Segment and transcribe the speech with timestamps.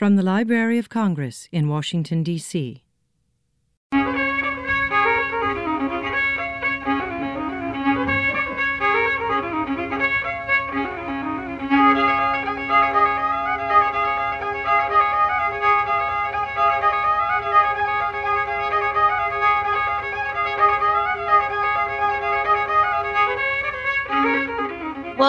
[0.00, 2.82] From the Library of Congress in Washington, D.C.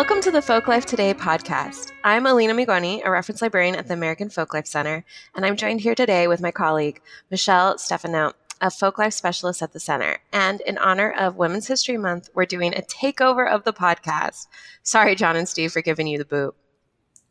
[0.01, 1.91] Welcome to the Folklife Today podcast.
[2.03, 5.05] I'm Allina Migoni, a reference librarian at the American Folklife Center,
[5.35, 9.79] and I'm joined here today with my colleague, Michelle Stefano, a folklife specialist at the
[9.79, 10.17] center.
[10.33, 14.47] And in honor of Women's History Month, we're doing a takeover of the podcast.
[14.81, 16.55] Sorry, John and Steve, for giving you the boot.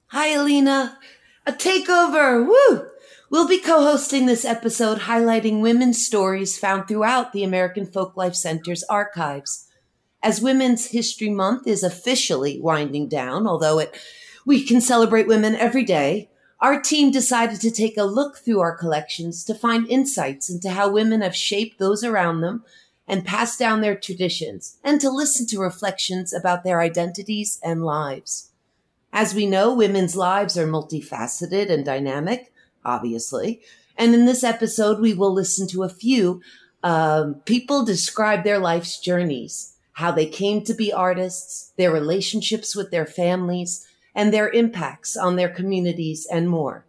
[0.07, 0.95] Hi, Allina.
[1.49, 2.47] A takeover.
[2.47, 2.87] Woo!
[3.31, 9.67] We'll be co-hosting this episode highlighting women's stories found throughout the American Folklife Center's archives.
[10.23, 13.97] As Women's History Month is officially winding down, although it
[14.45, 16.29] we can celebrate women every day,
[16.61, 20.91] our team decided to take a look through our collections to find insights into how
[20.91, 22.65] women have shaped those around them
[23.07, 28.51] and passed down their traditions, and to listen to reflections about their identities and lives.
[29.13, 32.53] As we know, women's lives are multifaceted and dynamic,
[32.85, 33.61] obviously.
[33.97, 36.41] And in this episode, we will listen to a few
[36.83, 42.91] um, people describe their life's journeys how they came to be artists, their relationships with
[42.91, 46.85] their families, and their impacts on their communities and more.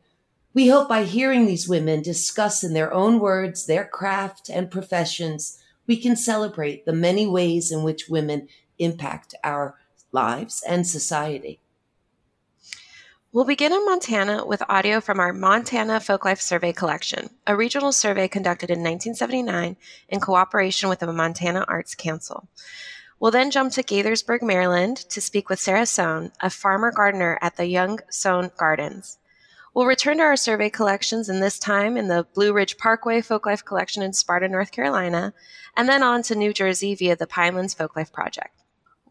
[0.54, 5.58] We hope by hearing these women discuss in their own words their craft and professions,
[5.88, 9.76] we can celebrate the many ways in which women impact our
[10.12, 11.61] lives and society.
[13.34, 18.28] We'll begin in Montana with audio from our Montana Folklife Survey collection, a regional survey
[18.28, 19.78] conducted in 1979
[20.10, 22.50] in cooperation with the Montana Arts Council.
[23.22, 27.56] We'll then jump to Gaithersburg, Maryland to speak with Sarah Sohn, a farmer gardener at
[27.56, 29.18] the Young Sohn Gardens.
[29.74, 33.64] We'll return to our survey collections, and this time in the Blue Ridge Parkway Folklife
[33.64, 35.34] Collection in Sparta, North Carolina,
[35.78, 38.61] and then on to New Jersey via the Pinelands Folklife Project.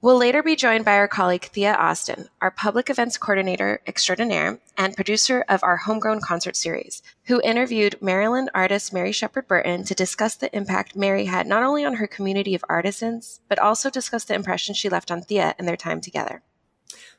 [0.03, 4.97] We'll later be joined by our colleague Thea Austen, our public events coordinator extraordinaire and
[4.97, 10.37] producer of our Homegrown concert series, who interviewed Maryland artist Mary Sheppard Burton to discuss
[10.37, 14.33] the impact Mary had not only on her community of artisans, but also discuss the
[14.33, 16.43] impression she left on Thea and their time together.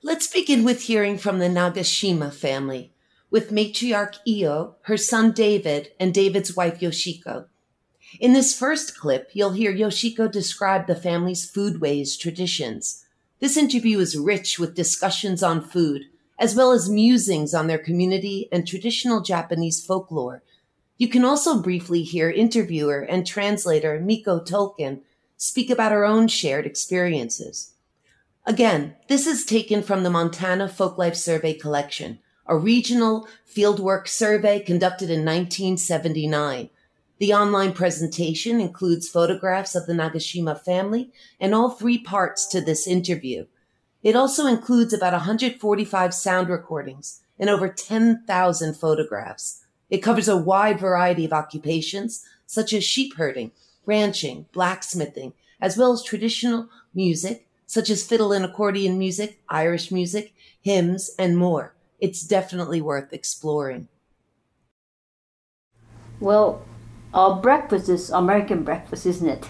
[0.02, 2.96] Let's begin with hearing from the Nagashima family,
[3.30, 7.46] with matriarch Iyo, her son David, and David's wife Yoshiko.
[8.20, 13.06] In this first clip, you'll hear Yoshiko describe the family's foodways traditions.
[13.40, 16.04] This interview is rich with discussions on food,
[16.38, 20.44] as well as musings on their community and traditional Japanese folklore.
[20.98, 25.02] You can also briefly hear interviewer and translator Miiko Toelken
[25.38, 27.74] speak about her own shared experiences.
[28.46, 35.10] Again, this is taken from the Montana Folklife Survey collection, a regional fieldwork survey conducted
[35.10, 36.70] in 1979
[37.22, 42.88] the online presentation includes photographs of the Nagashima family and all three parts to this
[42.88, 43.46] interview.
[44.02, 49.64] It also includes about 145 sound recordings and over 10,000 photographs.
[49.92, 53.52] It covers a wide variety of occupations such as sheep herding,
[53.86, 60.34] ranching, blacksmithing, as well as traditional music such as fiddle and accordion music, Irish music,
[60.60, 61.76] hymns, and more.
[62.00, 63.90] It's definitely worth exploring.
[66.20, 66.64] Well,
[67.14, 69.48] our breakfast is American breakfast, isn't it?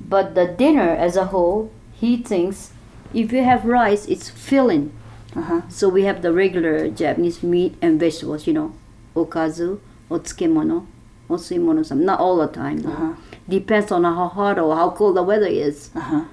[0.00, 2.72] But the dinner as a whole, he thinks
[3.12, 4.92] if you have rice, it's filling.
[5.36, 5.62] Uh-huh.
[5.68, 8.74] So we have the regular Japanese meat and vegetables, you know,
[9.16, 9.80] okazu,
[10.10, 10.86] otsukemono,
[11.28, 12.84] otsuimono, some not all the time.
[12.86, 13.14] Uh-huh.
[13.48, 15.90] Depends on how hot or how cold the weather is.
[15.94, 16.24] Uh-huh.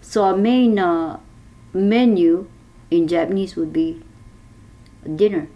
[0.00, 1.18] So our main uh,
[1.72, 2.48] menu
[2.90, 4.02] in Japanese would be
[5.16, 5.48] dinner.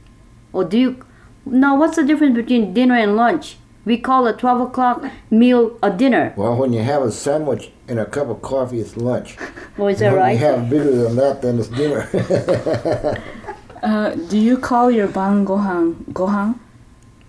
[0.52, 1.04] Or do you
[1.44, 1.78] now?
[1.78, 3.56] What's the difference between dinner and lunch?
[3.88, 6.34] We call a 12 o'clock meal a dinner.
[6.36, 9.38] Well, when you have a sandwich and a cup of coffee, it's lunch.
[9.78, 10.38] Oh, is that right?
[10.38, 12.04] When you have bigger than that, then it's dinner.
[13.82, 16.58] uh, do you call your ban gohan gohan?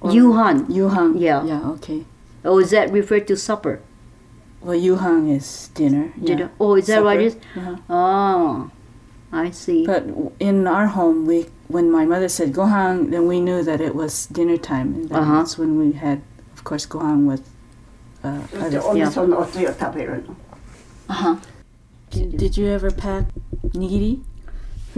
[0.01, 0.66] Yuhan.
[0.68, 1.18] Yuhan.
[1.18, 1.45] Yeah.
[1.45, 2.04] Yeah, okay.
[2.44, 3.80] Oh, is that referred to supper?
[4.60, 6.12] Well, yuhan is dinner.
[6.22, 6.51] Dinner.
[6.51, 6.60] Yeah.
[6.60, 7.06] Oh, is that supper.
[7.06, 7.36] what it is?
[7.56, 7.78] Uh-huh.
[7.89, 8.72] Oh,
[9.31, 9.86] I see.
[9.86, 10.04] But
[10.42, 14.25] in our home, we when my mother said gohan, then we knew that it was
[14.25, 15.38] dinner time, and uh-huh.
[15.38, 16.22] that's when we had
[16.60, 17.50] of course go on with
[18.22, 19.08] uh, other yeah.
[21.10, 21.36] Uh-huh.
[22.12, 23.26] Did, did you ever pack
[23.70, 24.22] nigiri?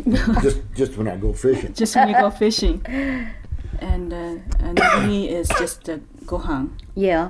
[0.41, 1.73] just just when I go fishing.
[1.73, 2.81] just when you go fishing.
[3.79, 4.35] And uh,
[4.73, 6.69] nigiri is just a gohan.
[6.95, 7.29] Yeah.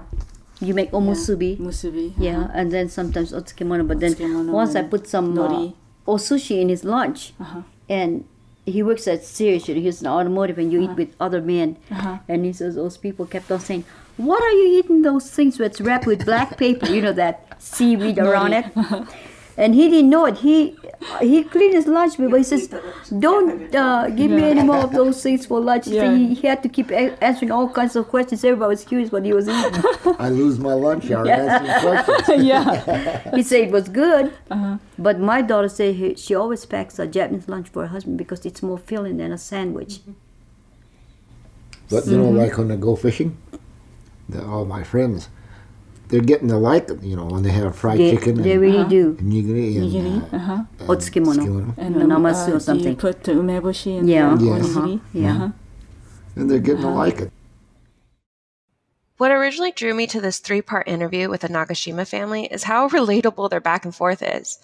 [0.61, 1.59] You make omusubi.
[1.59, 1.65] Yeah.
[1.65, 2.07] Musubi.
[2.11, 2.23] Uh-huh.
[2.23, 3.85] Yeah, and then sometimes otsukemono.
[3.87, 5.73] But then Otsukemono once I put some nori.
[6.07, 7.61] uh, sushi in his lunch, Uh-huh.
[7.89, 8.23] and
[8.65, 9.65] he works at Sears.
[9.65, 11.77] He's an automotive, and you eat with other men.
[12.29, 13.83] And he says those people kept on saying,
[14.17, 16.87] "What are you eating those things that's wrapped with black paper?
[16.87, 18.65] You know that seaweed around it."
[19.57, 20.37] And he didn't know it.
[20.37, 20.75] He
[21.19, 22.69] he cleaned his lunch, but he says,
[23.19, 26.15] "Don't uh, give me any more of those things for lunch." So Yeah.
[26.15, 28.43] he, he had to keep a- answering all kinds of questions.
[28.45, 29.83] Everybody was curious what he was eating.
[30.17, 32.43] I lose my lunch hour answering questions.
[32.51, 32.65] yeah.
[33.35, 34.31] he said it was good,
[34.97, 38.45] but my daughter said he, she always packs a Japanese lunch for her husband because
[38.45, 39.99] it's more filling than a sandwich.
[41.89, 43.37] But you know, like when I go fishing,
[44.31, 45.29] the, all my friends,
[46.07, 47.01] they're getting to like it.
[47.03, 49.15] You know, when they have fried They, chicken they and, really do.
[49.19, 50.63] and nigiri and, Nigiri, uh, uh-huh.
[50.79, 51.35] and Otsukemono.
[51.45, 51.73] tsukemono.
[51.77, 54.35] And The namasu or do you put the umeboshi in Yeah.
[54.35, 54.65] the Yes.
[54.67, 54.99] onigiri?
[55.13, 55.35] Yeah.
[55.35, 55.49] Uh-huh.
[56.35, 57.31] and they're getting to like it.
[59.17, 62.89] What originally drew me to this three part interview with the Nagashima family is how
[62.89, 64.57] relatable their back and forth is.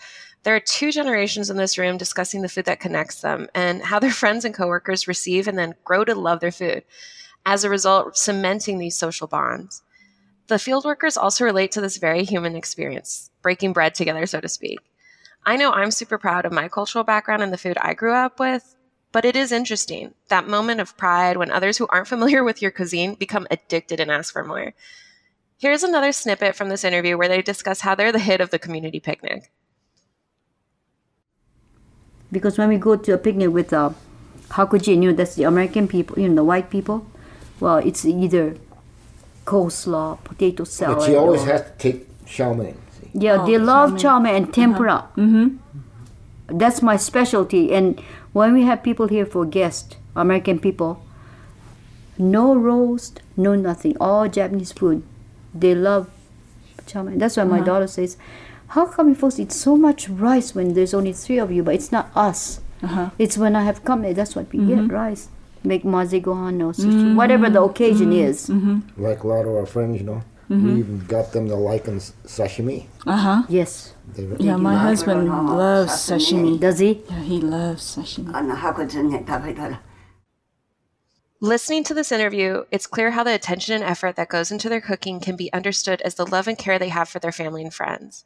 [0.44, 4.00] There are two generations in this room discussing the food that connects them and how
[4.00, 6.84] their friends and coworkers receive and then grow to love their food,
[7.48, 9.82] as a result, cementing these social bonds.
[10.48, 14.50] The field workers also relate to this very human experience, breaking bread together, so to
[14.50, 14.80] speak.
[15.46, 18.38] I know I'm super proud of my cultural background and the food I grew up
[18.38, 18.76] with,
[19.14, 22.70] but it is interesting that moment of pride when others who aren't familiar with your
[22.70, 24.74] cuisine become addicted and ask for more.
[25.58, 28.60] Here's another snippet from this interview where they discuss how they're the hit of the
[28.60, 29.50] community picnic.
[32.30, 33.92] Because when we go to a picnic with uh,
[34.50, 37.06] Hakujin, you know, that's the American people, you know, the white people,
[37.60, 38.56] well, it's either
[39.46, 40.98] coleslaw, potato salad.
[40.98, 42.78] But she always or- has to take chow mein.
[43.00, 43.10] See?
[43.14, 45.08] Yeah, they love chow mein and tempura.
[45.18, 45.58] Mm-hmm.
[46.58, 47.74] That's my specialty.
[47.74, 48.00] And
[48.34, 51.04] when we have people here for guests, American people,
[52.18, 55.04] no roast, no nothing, all Japanese food.
[55.54, 56.10] They love
[56.86, 57.18] chow mein.
[57.18, 58.18] That's why my daughter says,
[58.70, 61.64] "How come you folks eat so much rice when there's only three of you?
[61.64, 62.60] But it's not us.
[62.84, 63.10] Uh-huh.
[63.18, 64.14] It's when I have company.
[64.14, 65.30] That's what we get rice."
[65.64, 67.16] Make Gohan, no, mm-hmm.
[67.16, 67.70] whatever the mm-hmm.
[67.70, 68.30] occasion mm-hmm.
[68.30, 68.50] is.
[68.50, 69.04] Mm-hmm.
[69.04, 70.74] Like a lot of our friends, you know, mm-hmm.
[70.74, 72.86] we even got them to like in sashimi.
[73.06, 73.44] Uh huh.
[73.50, 73.94] Yes.
[74.40, 76.60] Yeah, my husband loves sashimi.
[76.60, 77.02] Does he?
[77.10, 79.80] Yeah, he loves sashimi.
[81.40, 84.82] Listening to this interview, it's clear how the attention and effort that goes into their
[84.82, 87.72] cooking can be understood as the love and care they have for their family and
[87.72, 88.26] friends.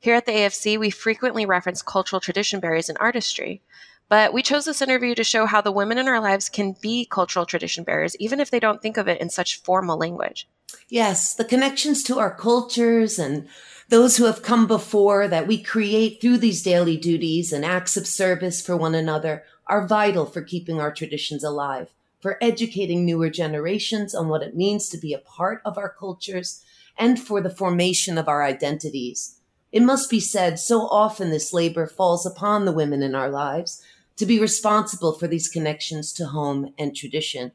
[0.00, 3.62] Here at the AFC, we frequently reference cultural tradition bearers in artistry,
[4.08, 7.04] but we chose this interview to show how the women in our lives can be
[7.04, 10.48] cultural tradition bearers, even if they don't think of it in such formal language.
[10.88, 13.48] Yes, the connections to our cultures and
[13.88, 18.06] those who have come before that we create through these daily duties and acts of
[18.06, 21.88] service for one another are vital for keeping our traditions alive,
[22.20, 26.62] for educating newer generations on what it means to be a part of our cultures,
[26.98, 29.38] and for the formation of our identities.
[29.70, 33.82] It must be said, so often this labor falls upon the women in our lives
[34.18, 37.52] to be responsible for these connections to home and tradition.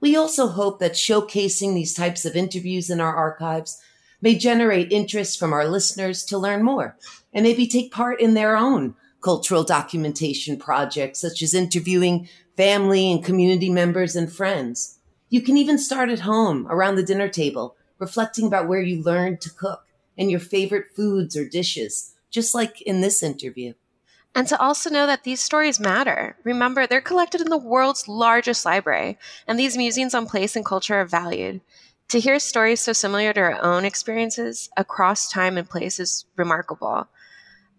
[0.00, 3.78] We also hope that showcasing these types of interviews in our archives
[4.22, 6.96] may generate interest from our listeners to learn more
[7.32, 13.24] and maybe take part in their own cultural documentation projects, such as interviewing family and
[13.24, 14.98] community members and friends.
[15.28, 19.40] You can even start at home around the dinner table, reflecting about where you learned
[19.42, 19.84] to cook
[20.16, 23.74] and your favorite foods or dishes, just like in this interview.
[24.34, 26.36] And to also know that these stories matter.
[26.44, 30.94] Remember, they're collected in the world's largest library, and these musings on place and culture
[30.94, 31.60] are valued.
[32.08, 37.08] To hear stories so similar to our own experiences across time and place is remarkable.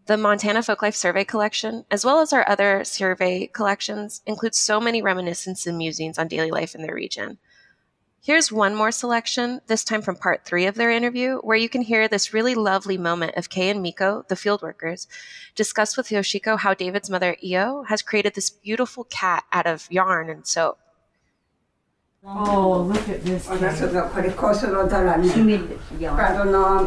[0.07, 5.01] The Montana Folklife Survey collection, as well as our other survey collections, includes so many
[5.01, 7.37] reminiscences and musings on daily life in their region.
[8.23, 11.81] Here's one more selection, this time from part three of their interview, where you can
[11.81, 15.07] hear this really lovely moment of Kay and Miiko, the field workers,
[15.55, 20.29] discuss with Yoshiko how David's mother, Iyo, has created this beautiful cat out of yarn
[20.29, 20.77] and soap.
[22.23, 23.47] Oh, look at this.
[23.49, 25.33] 녀석도 그리 고수로 달았네.
[26.15, 26.85] 바로 너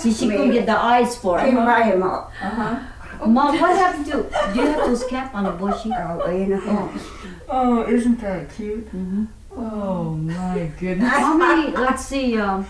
[0.00, 1.54] She, couldn't get the eyes for it.
[1.54, 2.76] Uh-huh.
[3.26, 4.22] Mom, what happened to?
[4.52, 5.90] Do you have those cap on a bushy?
[5.92, 6.92] Oh, you know.
[7.48, 8.86] Oh, isn't that cute?
[8.86, 9.24] Mm-hmm.
[9.54, 11.10] Oh my goodness.
[11.10, 11.70] How many?
[11.76, 12.38] Let's see.
[12.38, 12.66] Um,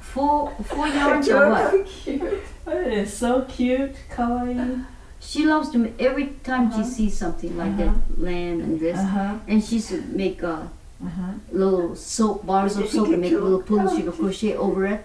[0.00, 1.70] four four yards or what?
[1.70, 2.42] So cute.
[2.66, 4.84] It's so cute, kawaii.
[5.20, 6.82] She loves to every time uh-huh.
[6.82, 7.94] she sees something like uh-huh.
[7.94, 9.38] that lamb and this, uh-huh.
[9.46, 10.66] and she should make uh,
[11.04, 11.32] uh-huh.
[11.50, 13.88] little soap bars of soap and make a little pool.
[13.94, 15.04] She can crochet over it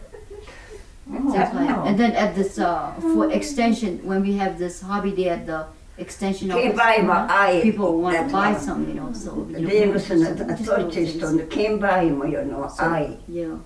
[1.12, 1.34] Oh.
[1.34, 1.84] Wow.
[1.86, 5.68] And then at this uh, for extension, when we have this hobby day at the
[5.98, 7.62] extension office, mm-hmm.
[7.62, 9.14] people want to buy some, you know.
[9.14, 13.18] So you know, was came by, you know, so, I.
[13.28, 13.58] Yeah,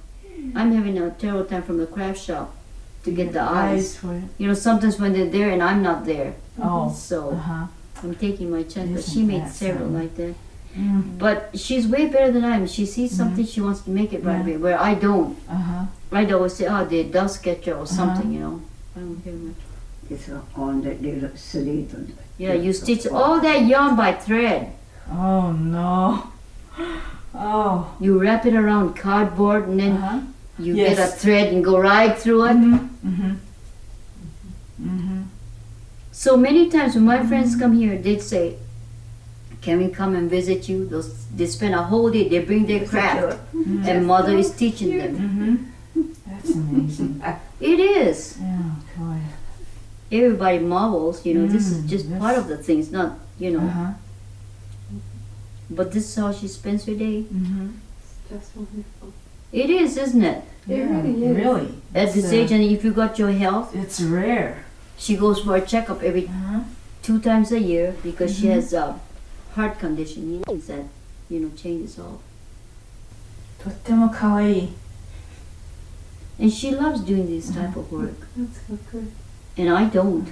[0.56, 2.56] I'm having a terrible time from the craft shop
[3.04, 4.00] to get the eyes.
[4.38, 6.36] You know, sometimes when they're there and I'm not there.
[6.62, 6.92] Oh.
[6.94, 7.68] So uh-huh.
[8.04, 10.36] I'm taking my chance, Isn't but she made several like that.
[10.78, 11.18] Mm.
[11.20, 12.68] But she's way better than I am.
[12.68, 14.54] She sees something, she wants to make it right Yeah.
[14.54, 14.58] away.
[14.58, 15.38] Where I don't.
[15.50, 15.86] Uh-huh.
[16.14, 18.62] I'd always say, oh, the dust catcher or something, you know.
[18.96, 19.56] I don't care much.
[20.10, 21.90] It's on the little slit.
[22.38, 24.74] Yeah, you stitch all that yarn by thread.
[25.10, 26.28] Oh no.
[27.34, 27.94] Oh.
[28.00, 30.20] You wrap it around cardboard and then Uh-huh.
[30.60, 30.98] you Yes.
[30.98, 32.58] get a thread and go right through it.
[32.58, 33.36] Mm-hmm.
[34.84, 35.22] Mm-hmm.
[36.12, 38.56] So many times when my friends come here, they'd say,
[39.62, 42.28] "Can we come and visit you?" They'll, they spend a whole day.
[42.30, 45.14] They bring their craft, and mother is teaching them.
[45.18, 45.56] Mm-hmm.
[46.28, 47.22] That's amazing.
[47.62, 48.38] It is.
[48.42, 49.18] Yeah, boy.
[50.12, 51.24] Everybody marvels.
[51.26, 52.20] You know, this is Mm, just yes.
[52.20, 52.80] part of the thing.
[52.80, 53.66] It's not, you know.
[53.68, 53.92] Uh-huh.
[55.70, 57.24] But this is how she spends her day.
[57.24, 57.68] Mm-hmm.
[58.30, 59.14] Just wonderful.
[59.52, 60.44] It is, isn't it?
[60.68, 61.38] It yeah, really is.
[61.38, 61.74] Really.
[61.94, 64.66] At this It's, uh, age, and if you got your health, It's rare.
[64.98, 66.60] she goes for a checkup every Uh-huh.
[67.04, 68.54] two times a year because she Mhm.
[68.56, 68.96] has a
[69.55, 70.43] heart condition.
[70.47, 70.85] Means that,
[71.29, 72.21] you know, changes all.
[73.63, 74.69] とっても可愛い。
[76.39, 78.27] And she loves doing this type of work.
[78.37, 79.11] That's so good.
[79.57, 80.27] And I don't.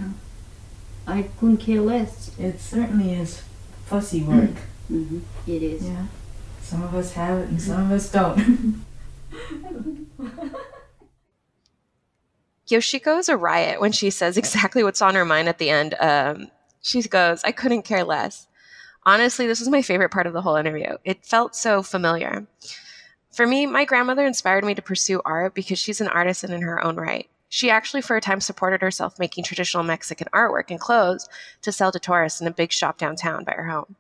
[1.07, 2.31] I couldn't care less.
[2.39, 3.43] It certainly is
[3.87, 4.57] fussy work.
[4.89, 5.85] hmm It is.
[5.87, 6.07] Yeah.
[6.63, 8.85] Some of us have it and some of us don't.
[12.69, 15.95] Yoshiko is a riot when she says exactly what's on her mind at the end.
[16.01, 18.47] Um, she goes, I couldn't care less.
[19.06, 20.98] Honestly, this was my favorite part of the whole interview.
[21.04, 22.46] It felt so familiar.
[23.32, 26.84] For me, my grandmother inspired me to pursue art because she's an artisan in her
[26.84, 27.30] own right.
[27.48, 31.28] She actually, for a time, supported herself making traditional Mexican artwork and clothes
[31.64, 33.96] to sell to tourists in a big shop downtown by her home.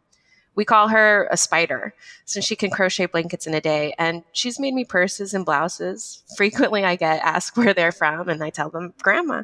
[0.55, 1.93] We call her a spider
[2.25, 6.23] since she can crochet blankets in a day, and she's made me purses and blouses.
[6.35, 9.43] Frequently, I get asked where they're from, and I tell them grandma.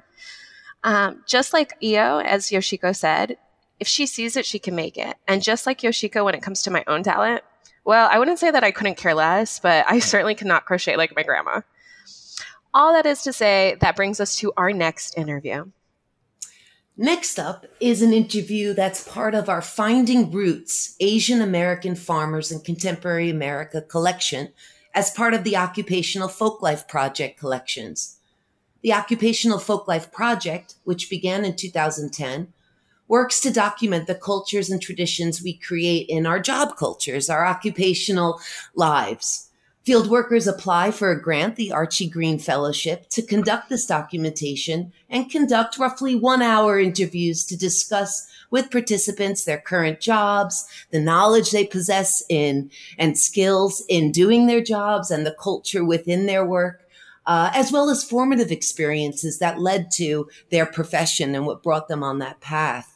[0.83, 3.37] Um, just like Iyo, as Yoshiko said,
[3.79, 5.15] if she sees it, she can make it.
[5.27, 7.43] And just like Yoshiko, when it comes to my own talent,
[7.83, 10.97] well, I wouldn't say that I couldn't care less, but I certainly could not crochet
[10.97, 11.61] like my grandma.
[12.73, 15.65] All that is to say, that brings us to our next interview.
[16.97, 22.61] Next up is an interview that's part of our Finding Roots Asian American Farmers in
[22.61, 24.53] Contemporary America collection
[24.93, 28.17] as part of the Occupational Folklife Project collections.
[28.81, 32.53] The Occupational Folklife Project, which began in 2010,
[33.07, 38.39] works to document the cultures and traditions we create in our job cultures, our occupational
[38.73, 39.49] lives.
[39.85, 45.29] Field workers apply for a grant, the Archie Green Fellowship, to conduct this documentation and
[45.29, 51.65] conduct roughly one hour interviews to discuss with participants their current jobs, the knowledge they
[51.65, 56.81] possess in and skills in doing their jobs and the culture within their work.
[57.27, 62.03] Uh, as well as formative experiences that led to their profession and what brought them
[62.03, 62.94] on that path.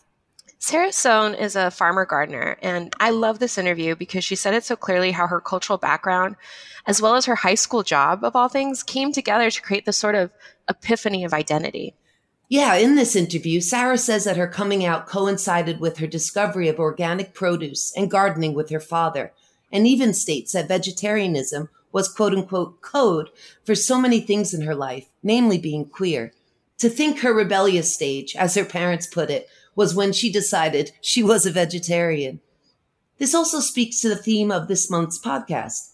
[0.62, 4.66] Sarah Sohn is a farmer gardener, and I love this interview because she said it
[4.66, 6.36] so clearly how her cultural background,
[6.86, 9.96] as well as her high school job, of all things, came together to create this
[9.96, 10.32] sort of
[10.70, 11.96] epiphany of identity.
[12.50, 16.78] Yeah, in this interview, Sarah says that her coming out coincided with her discovery of
[16.78, 19.32] organic produce and gardening with her father,
[19.72, 23.30] and even states that vegetarianism was quote unquote code
[23.63, 26.34] for so many things in her life, namely being queer.
[26.80, 29.48] To think her rebellious stage, as her parents put it,
[29.79, 32.41] was when she decided she was a vegetarian.
[33.17, 35.93] This also speaks to the theme of this month's podcast.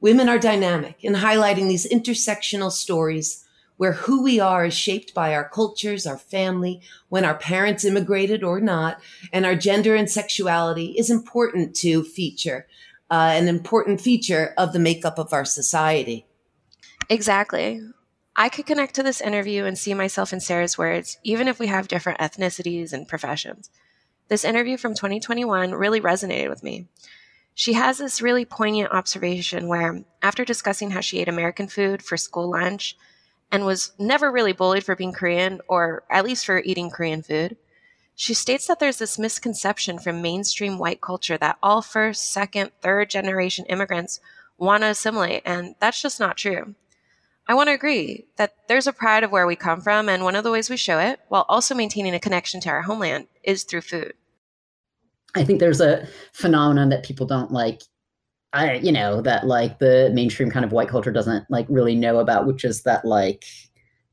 [0.00, 3.44] Women are dynamic in highlighting these intersectional stories
[3.76, 8.42] where who we are is shaped by our cultures, our family, when our parents immigrated
[8.42, 9.02] or not,
[9.34, 12.66] and our gender and sexuality is important to feature,
[13.10, 16.24] uh, an important feature of the makeup of our society.
[17.10, 17.82] Exactly.
[18.38, 21.68] I could connect to this interview and see myself in Sarah's words, even if we
[21.68, 23.70] have different ethnicities and professions.
[24.28, 26.86] This interview from 2021 really resonated with me.
[27.54, 32.18] She has this really poignant observation where, after discussing how she ate American food for
[32.18, 32.98] school lunch
[33.50, 37.56] and was never really bullied for being Korean, or at least for eating Korean food,
[38.14, 43.08] she states that there's this misconception from mainstream white culture that all first, second, third
[43.08, 44.20] generation immigrants
[44.58, 46.74] want to assimilate, and that's just not true.
[47.48, 50.34] I want to agree that there's a pride of where we come from, and one
[50.34, 53.62] of the ways we show it, while also maintaining a connection to our homeland, is
[53.62, 54.14] through food.
[55.36, 57.82] I think there's a phenomenon that people don't like.
[58.52, 62.18] I, you know, that like the mainstream kind of white culture doesn't like really know
[62.20, 63.44] about, which is that like,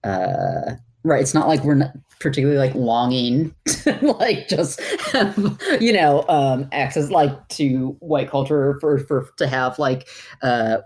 [0.04, 1.22] uh, right.
[1.22, 4.82] It's not like we're not particularly like longing to like just
[5.14, 5.38] have,
[5.80, 10.10] you know, um, access like to white culture for, for, to have like,
[10.42, 10.78] uh,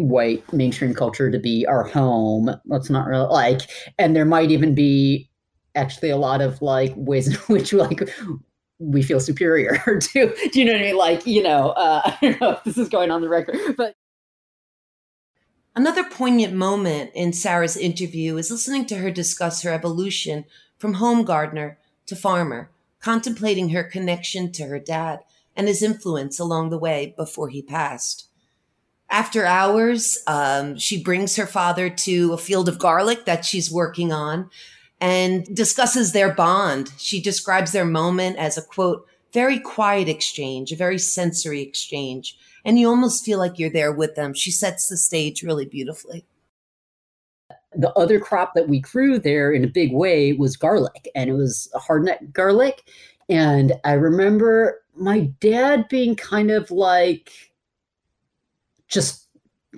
[0.00, 2.50] white mainstream culture to be our home.
[2.66, 3.62] That's not really like,
[3.98, 5.28] and there might even be
[5.74, 8.08] actually a lot of like ways in which like
[8.78, 10.34] we feel superior to.
[10.52, 10.96] Do you know what I mean?
[10.96, 13.94] Like, you know, uh, I don't know if this is going on the record, but
[15.76, 20.44] Another poignant moment in Sarah's interview is listening to her discuss her evolution
[20.78, 25.20] from home gardener to farmer, contemplating her connection to her dad
[25.54, 28.29] and his influence along the way before he passed.
[29.10, 34.12] After hours, um, she brings her father to a field of garlic that she's working
[34.12, 34.48] on
[35.00, 36.92] and discusses their bond.
[36.98, 42.78] She describes their moment as a quote, very quiet exchange, a very sensory exchange and
[42.78, 44.34] you almost feel like you're there with them.
[44.34, 46.24] She sets the stage really beautifully.
[47.74, 51.34] The other crop that we grew there in a big way was garlic, and it
[51.34, 52.82] was hardneck garlic.
[53.28, 57.49] And I remember my dad being kind of like
[58.90, 59.28] just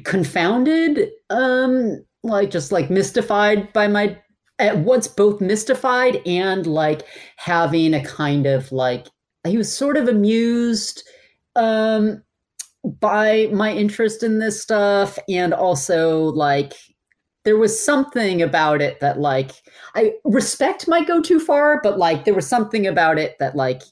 [0.05, 4.19] confounded, um, like just like mystified by my
[4.59, 7.03] at once both mystified and like
[7.37, 9.09] having a kind of like
[9.47, 11.03] he was sort of amused
[11.57, 12.23] um
[13.01, 15.19] by my interest in this stuff.
[15.29, 16.75] And also like
[17.45, 19.53] there was something about it that like
[19.95, 23.83] I respect might go too far, but like there was something about it that like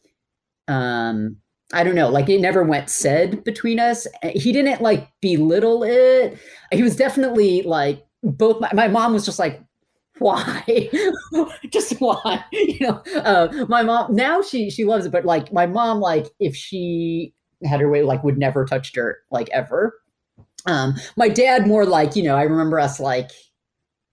[0.68, 1.36] um
[1.72, 4.06] I don't know, like it never went said between us.
[4.34, 6.38] He didn't like belittle it.
[6.72, 9.62] He was definitely like both my, my mom was just like
[10.18, 10.90] why
[11.70, 15.64] just why you know uh, my mom now she she loves it but like my
[15.64, 17.32] mom like if she
[17.64, 19.94] had her way, like would never touch dirt, like ever.
[20.66, 23.30] Um, my dad more like, you know, I remember us like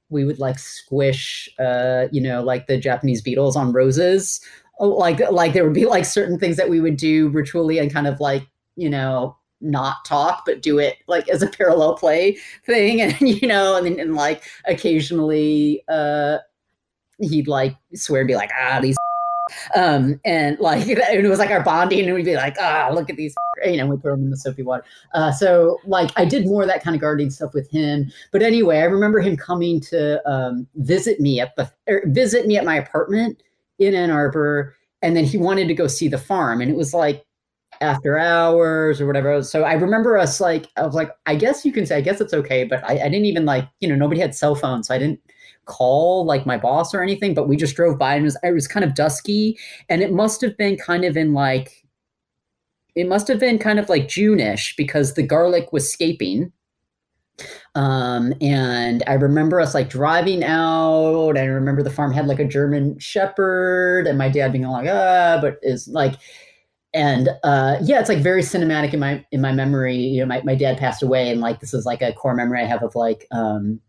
[0.09, 4.39] we would like squish uh, you know, like the Japanese beetles on roses.
[4.79, 7.91] Oh, like like there would be like certain things that we would do ritually and
[7.91, 12.37] kind of like, you know, not talk but do it like as a parallel play
[12.67, 16.37] thing and you know and then and like occasionally uh
[17.17, 18.95] he'd like swear and be like ah these
[19.75, 23.09] um, and like and it was like our bonding, and we'd be like, ah, look
[23.09, 23.35] at these,
[23.65, 24.83] you know, we throw them in the soapy water.
[25.13, 28.11] Uh, so like I did more of that kind of gardening stuff with him.
[28.31, 32.57] But anyway, I remember him coming to um, visit me at the er, visit me
[32.57, 33.41] at my apartment
[33.79, 36.93] in Ann Arbor, and then he wanted to go see the farm, and it was
[36.93, 37.23] like
[37.81, 39.43] after hours or whatever.
[39.43, 42.21] So I remember us like I was like, I guess you can say, I guess
[42.21, 44.95] it's okay, but I, I didn't even like, you know, nobody had cell phones, so
[44.95, 45.19] I didn't
[45.65, 48.53] call like my boss or anything, but we just drove by and it was, it
[48.53, 49.57] was kind of dusky.
[49.89, 51.85] And it must have been kind of in like,
[52.95, 56.51] it must have been kind of like June-ish because the garlic was scaping.
[57.75, 62.45] Um, and I remember us like driving out, I remember the farm had like a
[62.45, 66.15] German shepherd, and my dad being like, ah, but is like,
[66.93, 69.97] and uh, yeah, it's like very cinematic in my in my memory.
[69.97, 72.61] You know, my, my dad passed away, and like this is like a core memory
[72.61, 73.79] I have of like um,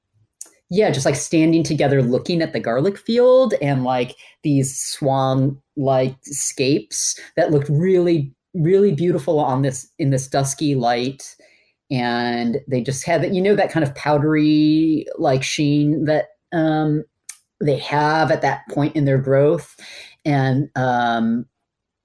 [0.71, 6.17] yeah, just like standing together looking at the garlic field and like these swan like
[6.23, 11.37] scapes that looked really, really beautiful on this in this dusky light.
[11.91, 17.05] And they just had that, you know, that kind of powdery like sheen that um,
[17.61, 19.75] they have at that point in their growth.
[20.25, 21.47] And um,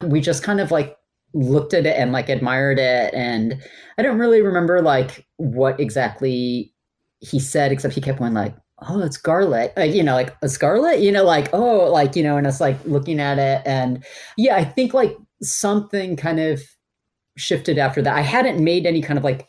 [0.01, 0.97] we just kind of like
[1.33, 3.13] looked at it and like admired it.
[3.13, 3.61] And
[3.97, 6.73] I don't really remember like what exactly
[7.19, 8.55] he said, except he kept going like,
[8.87, 12.37] "Oh, it's garlic," you know, like a scarlet, you know, like oh, like you know,
[12.37, 14.03] and it's like looking at it, and
[14.37, 16.61] yeah, I think like something kind of
[17.37, 18.15] shifted after that.
[18.15, 19.47] I hadn't made any kind of like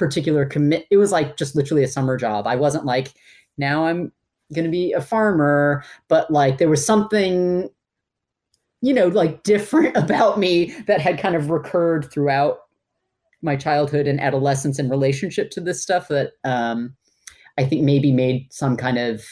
[0.00, 0.86] particular commit.
[0.90, 2.48] It was like just literally a summer job.
[2.48, 3.14] I wasn't like
[3.56, 4.10] now I'm
[4.52, 7.68] going to be a farmer, but like there was something
[8.82, 12.60] you know like different about me that had kind of recurred throughout
[13.42, 16.96] my childhood and adolescence in relationship to this stuff that um,
[17.58, 19.22] I think maybe made some kind of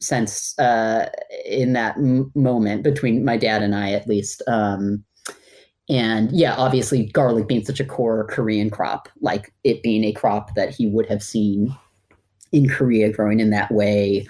[0.00, 1.08] sense uh,
[1.44, 4.42] in that m- moment between my dad and I, at least.
[4.48, 5.04] Um,
[5.88, 10.54] and yeah, obviously, garlic being such a core Korean crop, like it being a crop
[10.54, 11.76] that he would have seen
[12.52, 14.26] in Korea growing in that way,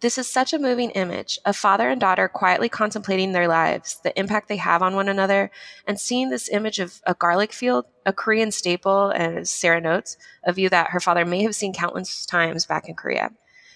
[0.00, 4.16] this is such a moving image of father and daughter quietly contemplating their lives, the
[4.18, 5.50] impact they have on one another,
[5.86, 10.52] and seeing this image of a garlic field, a Korean staple, as Sarah notes, a
[10.52, 13.32] view that her father may have seen countless times back in Korea.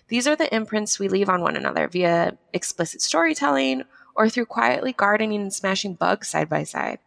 [0.08, 4.92] These are the imprints we leave on one another via explicit storytelling or through quietly
[4.92, 6.98] gardening and smashing bugs side by side.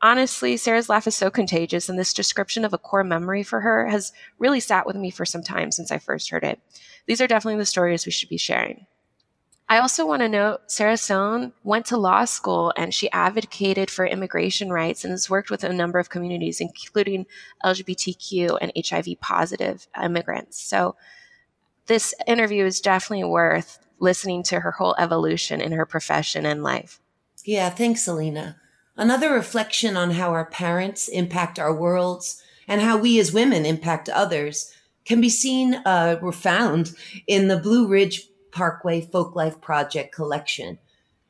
[0.00, 3.86] Honestly, Sarah's laugh is so contagious, and this description of a core memory for her
[3.86, 6.60] has really sat with me for some time since I first heard it.
[7.06, 8.86] These are definitely the stories we should be sharing.
[9.68, 14.04] I also want to note Sarah Sohn went to law school and she advocated for
[14.04, 17.24] immigration rights and has worked with a number of communities, including
[17.64, 20.62] LGBTQ and HIV positive immigrants.
[20.62, 20.96] So
[21.86, 27.00] this interview is definitely worth listening to her whole evolution in her profession and life.
[27.44, 28.56] Yeah, thanks, Allina.
[28.96, 34.08] Another reflection on how our parents impact our worlds and how we as women impact
[34.08, 36.94] others can be seen uh, or found
[37.26, 40.78] in the Blue Ridge Parkway Folklife Project collection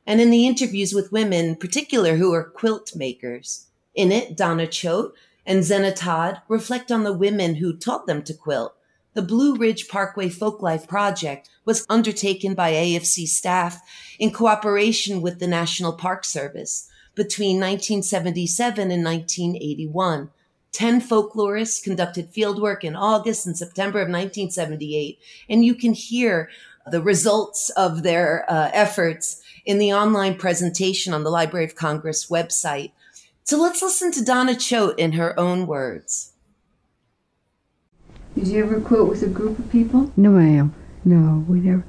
[0.07, 3.67] and in the interviews with women, in particular, who are quilt makers.
[3.95, 5.13] In it, Donna Choate
[5.47, 8.75] and Zenna Todd reflect on the women who taught them to quilt.
[9.15, 13.83] The Blue Ridge Parkway Folklife Project was undertaken by AFC staff
[14.19, 20.31] in cooperation with the National Park Service between 1977 and 1981.
[20.73, 25.19] Ten folklorists conducted fieldwork in August and September of 1978,
[25.51, 26.49] and you can hear
[26.91, 32.31] the results of their uh, efforts in the online presentation on the Library of Congress
[32.31, 32.93] website.
[33.45, 36.32] So let's listen to Donna Choate in her own words.
[38.35, 40.11] Did you ever quilt with a group of people?
[40.17, 40.75] No, ma'am.
[41.05, 41.85] No, we never.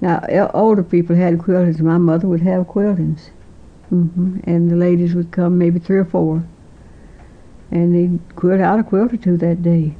[0.00, 1.80] Now, older people had quiltings.
[1.80, 3.30] My mother would have quiltings.
[3.92, 4.40] Mm-hmm.
[4.44, 6.44] And the ladies would come, maybe three or four.
[7.70, 9.96] And they'd quilt out a quilt or two that day.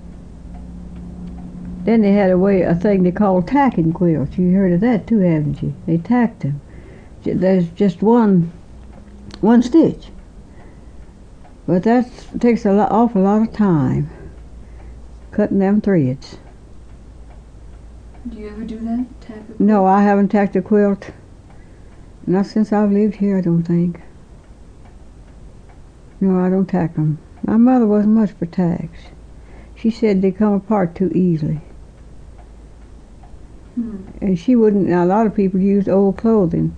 [1.85, 4.39] Then they had a way, a thing they called tacking quilts.
[4.39, 5.75] You heard of that too, haven't you?
[5.87, 6.61] They tacked them.
[7.25, 8.53] There's just one,
[9.41, 10.09] one stitch.
[11.67, 12.09] But that
[12.41, 14.11] takes an awful lot of time,
[15.38, 16.37] cutting them threads.
[18.29, 19.07] Do you ever do that?
[19.20, 19.61] Tack a quilt?
[19.61, 21.12] No, I haven't tacked a quilt.
[22.27, 24.01] Not since I've lived here, I don't think.
[26.20, 27.18] No, I don't tack them.
[27.44, 28.98] My mother wasn't much for tacks.
[29.77, 31.61] She said they come apart too easily.
[33.77, 33.98] Hmm.
[34.20, 36.74] And she wouldn't, now a lot of people used old clothing,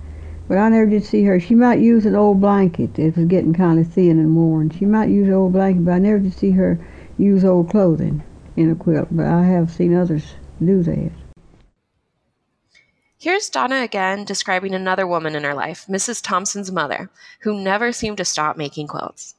[0.49, 1.41] but I never did see her.
[1.41, 2.93] She might use an old blanket.
[2.93, 4.69] that was getting kind of thin and worn.
[4.69, 6.79] She might use an old blanket, but I never did see her
[7.17, 8.23] use old clothing
[8.57, 9.09] in a quilt.
[9.11, 10.35] But I have seen others
[10.65, 11.11] do that.
[13.19, 16.23] Here's Donna again describing another woman in her life, Mrs.
[16.23, 17.11] Thompson's mother,
[17.41, 19.35] who never seemed to stop making quilts.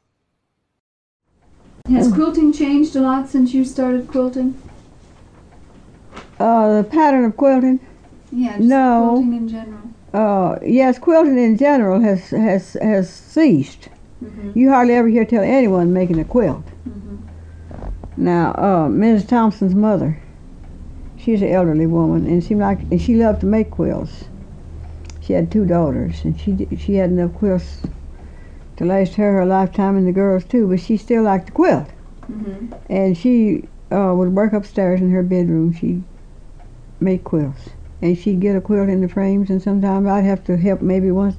[1.90, 4.56] Has quilting changed a lot since you started quilting?
[6.40, 7.80] Uh, the pattern of quilting?
[8.32, 9.10] Yeah, just No.
[9.14, 9.82] quilting in general.
[10.14, 13.90] Uh, yes, quilting in general has has has ceased.
[14.24, 14.56] Mhm.
[14.56, 16.64] You hardly ever hear tell anyone making a quilt.
[16.88, 17.11] Mhm.
[18.18, 19.28] Now, uh, Mrs.
[19.28, 20.18] Thompson's mother,
[21.18, 24.26] she's an elderly woman, and she liked and she loved to make quilts.
[25.22, 27.82] She had two daughters, and she she had enough quilts
[28.78, 30.68] to last her her lifetime, and the girls too.
[30.68, 31.88] But she still liked to quilt,
[32.30, 32.74] Mhm.
[32.90, 35.72] and she uh, would work upstairs in her bedroom.
[35.72, 36.04] She'd
[37.00, 37.70] make quilts,
[38.02, 41.12] and she'd get a quilt in the frames, and sometimes I'd have to help maybe
[41.12, 41.36] once,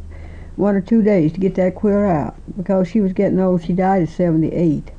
[0.57, 3.63] one or two days to get that quilt out because she was getting old.
[3.63, 4.91] She died at seventy-eight,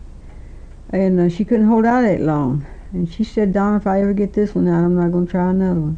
[0.93, 2.65] and uh, she couldn't hold out that long.
[2.93, 5.31] And she said, "Donna, if I ever get this one out, I'm not going to
[5.31, 5.97] try another one."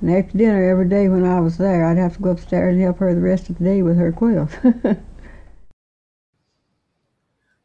[0.00, 2.82] And after dinner every day when I was there, I'd have to go upstairs and
[2.82, 4.50] help her the rest of the day with her quilt.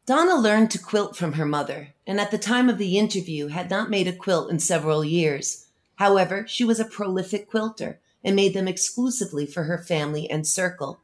[0.06, 3.68] Donna learned to quilt from her mother, and at the time of the interview had
[3.70, 5.66] not made a quilt in several years.
[5.96, 11.01] However, she was a prolific quilter and made them exclusively for her family and circle.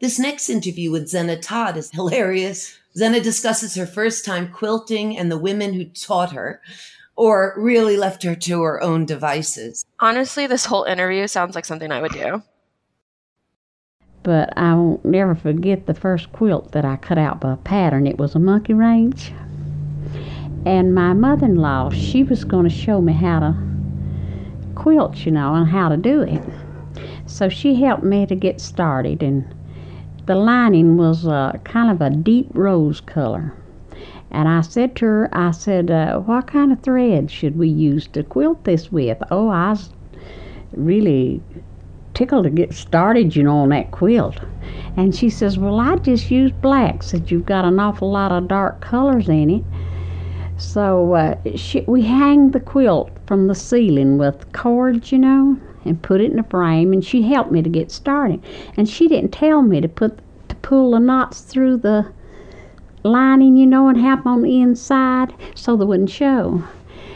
[0.00, 2.78] This next interview with Zenna Todd is hilarious.
[2.96, 6.62] Zenna discusses her first time quilting and the women who taught her,
[7.16, 9.84] or really left her to her own devices.
[10.00, 12.42] Honestly, this whole interview sounds like something I would do.
[14.22, 18.06] But I won't never forget the first quilt that I cut out by pattern.
[18.06, 19.32] It was a monkey wrench.
[20.64, 23.54] And my mother in law, she was going to show me how to
[24.76, 26.42] quilt, you know, and how to do it.
[27.26, 29.22] So she helped me to get started.
[29.22, 29.44] And
[30.30, 33.52] the lining was uh, kind of a deep rose color.
[34.30, 38.06] And I said to her, I said, uh, what kind of thread should we use
[38.12, 39.20] to quilt this with?
[39.32, 39.90] Oh, I was
[40.70, 41.42] really
[42.14, 44.38] tickled to get started, you know, on that quilt.
[44.96, 47.02] And she says, Well, I just use black.
[47.02, 49.64] Said you've got an awful lot of dark colors in it.
[50.58, 56.02] So uh, she, we hang the quilt from the ceiling with cords, you know, and
[56.02, 56.92] put it in a frame.
[56.92, 58.42] And she helped me to get started.
[58.76, 62.12] And she didn't tell me to put to pull the knots through the
[63.02, 66.62] lining, you know, and have them on the inside so they wouldn't show.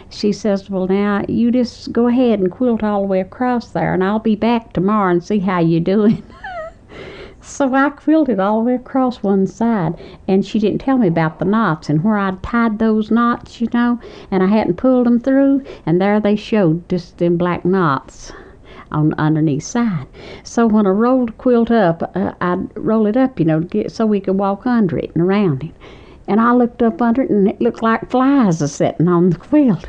[0.08, 3.92] She says, Well, now you just go ahead and quilt all the way across there,
[3.92, 6.22] and I'll be back tomorrow and see how you're doing.
[7.40, 9.94] so I quilted all the way across one side,
[10.28, 13.68] and she didn't tell me about the knots and where I'd tied those knots, you
[13.74, 13.98] know,
[14.30, 18.32] and I hadn't pulled them through, and there they showed just in black knots
[18.94, 20.06] on underneath side.
[20.44, 23.92] So when I rolled the quilt up, uh, I'd roll it up, you know, get,
[23.92, 25.74] so we could walk under it and around it.
[26.26, 29.38] And I looked up under it, and it looked like flies are sitting on the
[29.38, 29.86] quilt.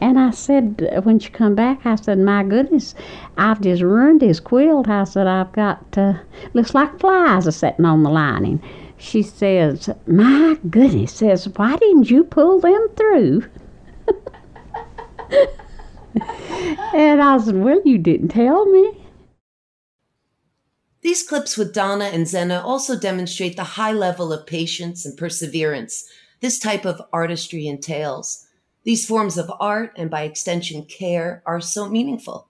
[0.00, 2.94] And I said, uh, when she come back, I said, my goodness,
[3.36, 4.88] I've just ruined this quilt.
[4.88, 6.14] I said, I've got, uh,
[6.54, 8.62] looks like flies are sitting on the lining.
[8.96, 13.44] She says, my goodness, says, why didn't you pull them through?
[16.94, 18.92] and I said, well, you didn't tell me.
[21.02, 26.08] These clips with Donna and Zenna also demonstrate the high level of patience and perseverance
[26.40, 28.46] this type of artistry entails.
[28.82, 32.48] These forms of art and by extension care are so meaningful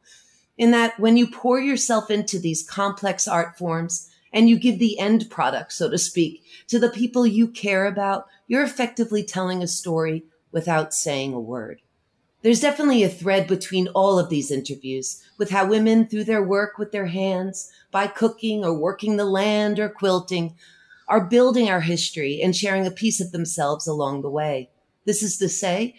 [0.58, 4.98] in that when you pour yourself into these complex art forms and you give the
[4.98, 9.68] end product, so to speak, to the people you care about, you're effectively telling a
[9.68, 11.80] story without saying a word.
[12.44, 16.76] There's definitely a thread between all of these interviews with how women, through their work
[16.76, 20.54] with their hands, by cooking or working the land or quilting,
[21.08, 24.68] are building our history and sharing a piece of themselves along the way.
[25.06, 25.94] This is to say,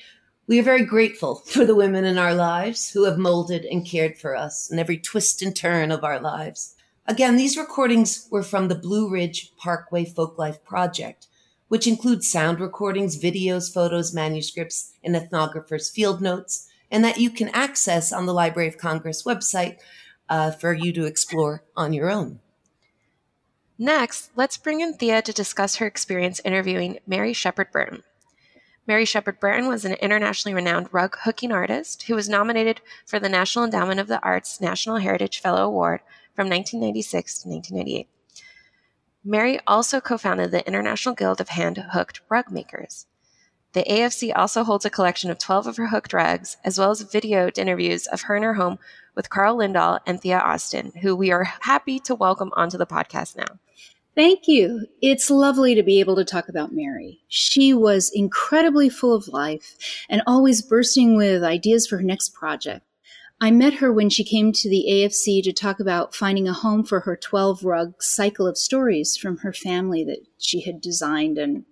[0.46, 4.16] we are very grateful for the women in our lives who have molded and cared
[4.16, 6.76] for us in every twist and turn of our lives.
[7.08, 11.26] Again, these recordings were from the Blue Ridge Parkway Folklife Project,
[11.68, 17.50] which includes sound recordings, videos, photos, manuscripts, and ethnographers' field notes, and that you can
[17.50, 19.78] access on the Library of Congress website
[20.30, 22.40] uh, for you to explore on your own.
[23.78, 28.04] Next, let's bring in Thea to discuss her experience interviewing Mary Sheppard Burton.
[28.88, 33.28] Mary Sheppard Burton was an internationally renowned rug hooking artist who was nominated for the
[33.28, 36.02] National Endowment of the Arts National Heritage Fellow Award
[36.36, 38.08] from 1996 to 1998.
[39.28, 43.08] Mary also co founded the International Guild of Hand Hooked Rug Makers.
[43.74, 47.04] The AFC also holds a collection of 12 of her hooked rugs, as well as
[47.04, 48.78] videoed interviews of her in her home
[49.16, 53.36] with Carl Lindahl and Thea Austen, who we are happy to welcome onto the podcast
[53.36, 53.58] now.
[54.14, 54.86] Thank you.
[55.02, 57.22] It's lovely to be able to talk about Mary.
[57.28, 62.86] She was incredibly full of life and always bursting with ideas for her next project.
[63.42, 66.84] I met her when she came to the AFC to talk about finding a home
[66.84, 71.66] for her 12 rug cycle of stories from her family that she had designed and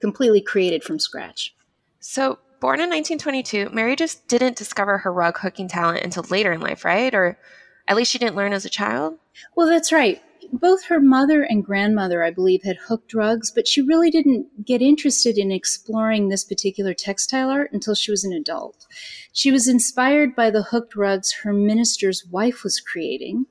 [0.00, 1.54] completely created from scratch.
[2.00, 6.60] So, born in 1922, Mary just didn't discover her rug hooking talent until later in
[6.60, 7.14] life, right?
[7.14, 7.38] Or
[7.86, 9.18] at least she didn't learn as a child?
[9.54, 10.20] Well, that's right
[10.60, 14.82] both her mother and grandmother, I believe, had hooked rugs, but she really didn't get
[14.82, 18.86] interested in exploring this particular textile art until she was an adult.
[19.32, 23.46] She was inspired by the hooked rugs her minister's wife was creating,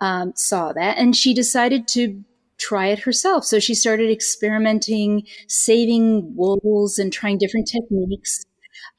[0.00, 2.22] um, saw that, and she decided to
[2.58, 3.44] try it herself.
[3.44, 8.44] So she started experimenting, saving wools and trying different techniques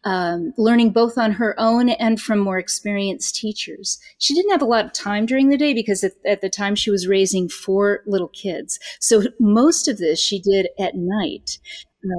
[0.05, 3.99] um, learning both on her own and from more experienced teachers.
[4.17, 6.75] She didn't have a lot of time during the day because at, at, the time
[6.75, 8.79] she was raising four little kids.
[8.99, 11.57] So most of this she did at night.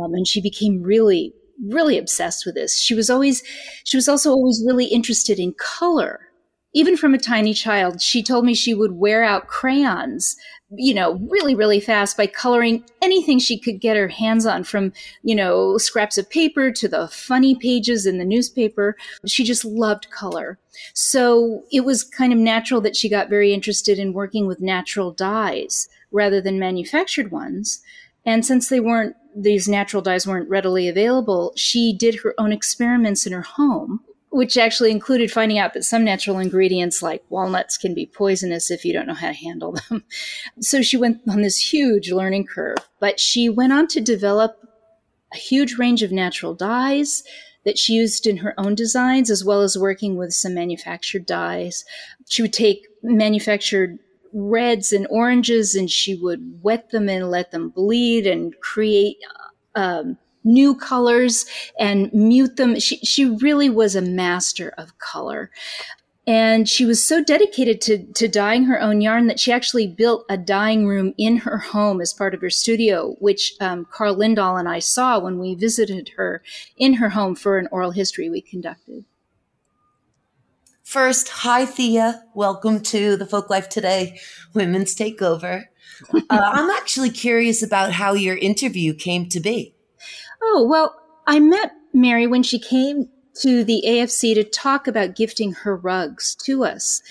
[0.02, 1.34] Um, and she became really,
[1.68, 2.80] really obsessed with this.
[2.80, 3.42] She was always,
[3.84, 6.20] she was also always really interested in color
[6.74, 10.36] even from a tiny child, she told me she would wear out crayons,
[10.70, 14.92] you know, really, really fast by coloring anything she could get her hands on from,
[15.22, 18.96] you know, scraps of paper to the funny pages in the newspaper.
[19.27, 20.59] She just loved color.
[20.94, 25.12] So it was kind of natural that she got very interested in working with natural
[25.12, 27.83] dyes rather than manufactured ones.
[28.24, 33.27] And since they weren't, these natural dyes weren't readily available, she did her own experiments
[33.27, 34.00] in her home
[34.34, 38.84] which actually included finding out that some natural ingredients like walnuts can be poisonous if
[38.84, 40.02] you don't know how to handle them.
[40.58, 44.56] So she went on this huge learning curve, but she went on to develop
[45.32, 47.22] a huge range of natural dyes
[47.64, 51.84] that she used in her own designs, as well as working with some manufactured dyes.
[52.28, 54.00] She would take manufactured
[54.32, 59.18] reds and oranges and she would wet them and let them bleed and create
[59.76, 61.46] um, new colors
[61.78, 62.78] and mute them.
[62.78, 65.50] She, she really was a master of color.
[66.26, 70.24] And she was so dedicated to, to dyeing her own yarn that she actually built
[70.30, 74.59] a dyeing room in her home as part of her studio, which um, Carl Lindahl
[74.59, 76.42] and I saw when we visited her
[76.78, 79.04] in her home for an oral history we conducted.
[80.83, 82.22] First, hi Thea.
[82.35, 84.18] Welcome to the Folk Life Today
[84.54, 85.64] Women's Takeover.
[86.12, 89.73] Uh, I'm actually curious about how your interview came to be.
[90.46, 90.94] Oh, well,
[91.26, 93.09] I met Mary when she came
[93.40, 97.02] to the AFC to talk about gifting her rugs to us.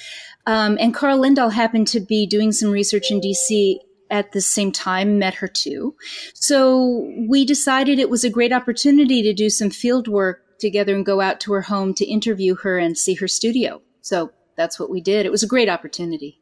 [0.46, 3.78] Um, and Carl Lindahl happened to be doing some research in DC
[4.10, 5.96] at the same time, met her too.
[6.34, 11.06] So we decided it was a great opportunity to do some field work together and
[11.06, 13.82] go out to her home to interview her and see her studio.
[14.02, 15.26] So that's what we did.
[15.26, 16.40] It was a great opportunity.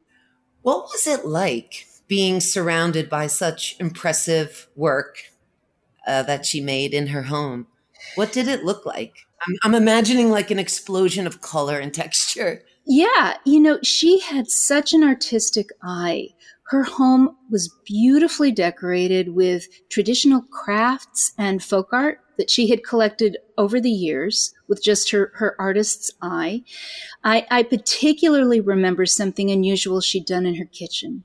[0.62, 5.30] What was it like being surrounded by such impressive work
[6.07, 7.67] uh, that she made in her home?
[8.15, 9.13] What did it look like?
[9.47, 12.63] I'm, I'm imagining like an explosion of color and texture.
[12.85, 16.29] Yeah, you know, she had such an artistic eye.
[16.69, 23.37] Her home was beautifully decorated with traditional crafts and folk art that she had collected
[23.57, 26.63] over the years with just her, her artist's eye.
[27.23, 31.23] I, I particularly remember something unusual she'd done in her kitchen.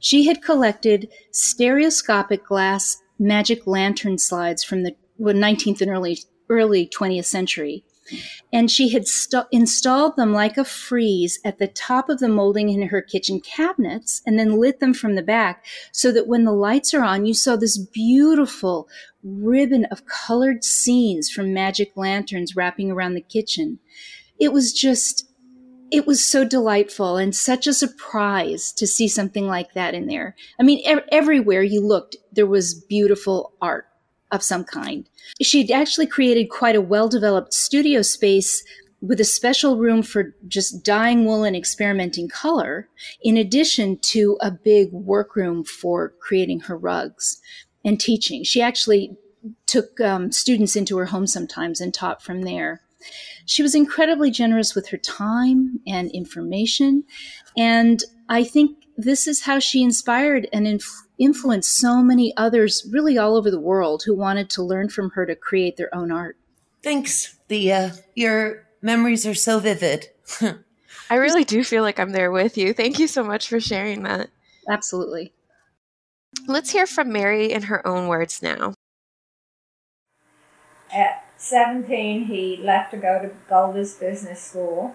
[0.00, 7.24] She had collected stereoscopic glass magic lantern slides from the 19th and early early 20th
[7.24, 7.84] century
[8.52, 12.68] and she had st- installed them like a frieze at the top of the molding
[12.68, 16.52] in her kitchen cabinets and then lit them from the back so that when the
[16.52, 18.88] lights are on, you saw this beautiful
[19.22, 23.78] ribbon of colored scenes from magic lanterns wrapping around the kitchen.
[24.38, 25.31] It was just,
[25.92, 30.34] it was so delightful and such a surprise to see something like that in there.
[30.58, 33.86] I mean, ev- everywhere you looked, there was beautiful art
[34.30, 35.06] of some kind.
[35.42, 38.64] She'd actually created quite a well developed studio space
[39.02, 42.88] with a special room for just dyeing wool and experimenting color,
[43.20, 47.38] in addition to a big workroom for creating her rugs
[47.84, 48.44] and teaching.
[48.44, 49.16] She actually
[49.66, 52.80] took um, students into her home sometimes and taught from there.
[53.46, 57.04] She was incredibly generous with her time and information.
[57.56, 63.18] And I think this is how she inspired and inf- influenced so many others, really
[63.18, 66.36] all over the world, who wanted to learn from her to create their own art.
[66.82, 67.94] Thanks, Thea.
[68.14, 70.08] Your memories are so vivid.
[71.10, 72.72] I really do feel like I'm there with you.
[72.72, 74.30] Thank you so much for sharing that.
[74.68, 75.32] Absolutely.
[76.46, 78.74] Let's hear from Mary in her own words now.
[80.92, 84.94] At 17, he left to go to Golders Business School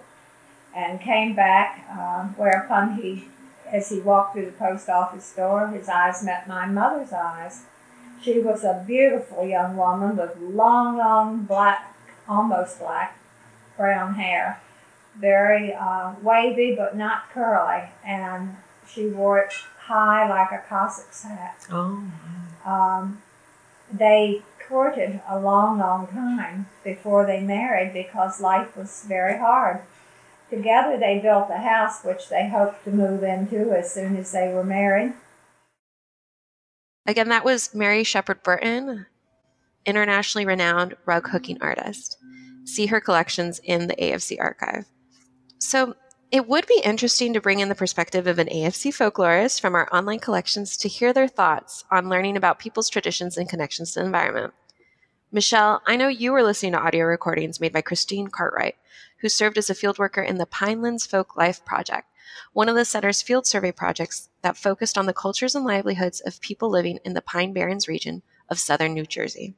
[0.73, 3.27] and came back, um, whereupon he
[3.71, 7.63] as he walked through the post office door, his eyes met my mother's eyes.
[8.21, 11.93] She was a beautiful young woman with long, long black,
[12.29, 13.19] almost black,
[13.75, 14.61] brown hair,
[15.19, 18.55] very uh, wavy but not curly, and
[18.87, 21.65] she wore it high like a Cossack's hat.
[21.69, 22.09] Oh.
[22.65, 23.21] Um,
[23.91, 29.81] they courted a long, long time before they married because life was very hard.
[30.49, 34.51] Together they built a house which they hoped to move into as soon as they
[34.53, 35.13] were married.
[37.05, 39.05] Again, that was Mary Sheppard Burton,
[39.85, 42.17] internationally renowned rug hooking artist.
[42.65, 44.85] See her collections in the AFC archive.
[45.59, 45.95] So,
[46.29, 49.87] it would be interesting to bring in the perspective of an AFC folklorist from our
[49.93, 54.05] online collections to hear their thoughts on learning about people's traditions and connections to the
[54.05, 54.53] environment.
[55.31, 58.75] Michelle, I know you were listening to audio recordings made by Christine Cartwright,
[59.19, 62.07] who served as a field worker in the Pinelands Folk Life Project,
[62.51, 66.41] one of the center's field survey projects that focused on the cultures and livelihoods of
[66.41, 69.55] people living in the Pine Barrens region of southern New Jersey.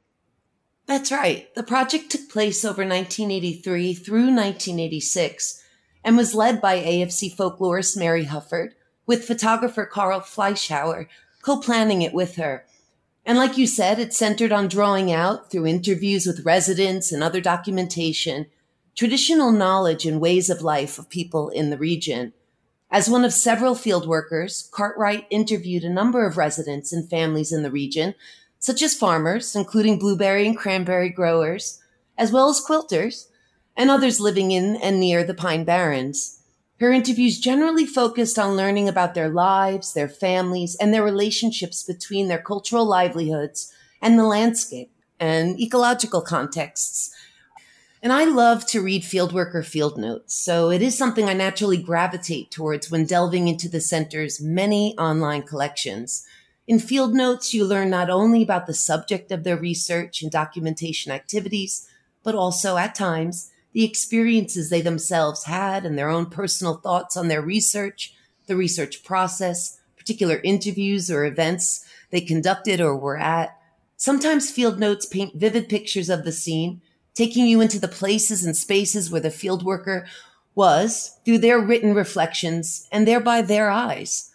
[0.86, 1.52] That's right.
[1.54, 5.64] The project took place over 1983 through 1986
[6.04, 8.72] and was led by AFC folklorist Mary Hufford,
[9.06, 11.06] with photographer Carl Fleischhauer
[11.42, 12.64] co planning it with her.
[13.24, 17.40] And like you said, it centered on drawing out, through interviews with residents and other
[17.40, 18.46] documentation,
[18.96, 22.32] traditional knowledge and ways of life of people in the region.
[22.90, 27.62] As one of several field workers, Cartwright interviewed a number of residents and families in
[27.62, 28.14] the region,
[28.58, 31.80] such as farmers, including blueberry and cranberry growers,
[32.18, 33.28] as well as quilters,
[33.80, 36.42] and others living in and near the Pine Barrens.
[36.78, 42.28] Her interviews generally focused on learning about their lives, their families, and their relationships between
[42.28, 47.10] their cultural livelihoods and the landscape and ecological contexts
[48.02, 52.50] and I love to read fieldworker field notes, so it is something I naturally gravitate
[52.50, 56.26] towards when delving into the center's many online collections.
[56.66, 61.12] In field notes, you learn not only about the subject of their research and documentation
[61.12, 61.86] activities,
[62.22, 67.28] but also at times the experiences they themselves had and their own personal thoughts on
[67.28, 68.14] their research,
[68.46, 73.56] the research process, particular interviews or events they conducted or were at.
[73.96, 76.80] Sometimes field notes paint vivid pictures of the scene
[77.14, 80.06] taking you into the places and spaces where the field worker
[80.54, 84.30] was through their written reflections and thereby their eyes.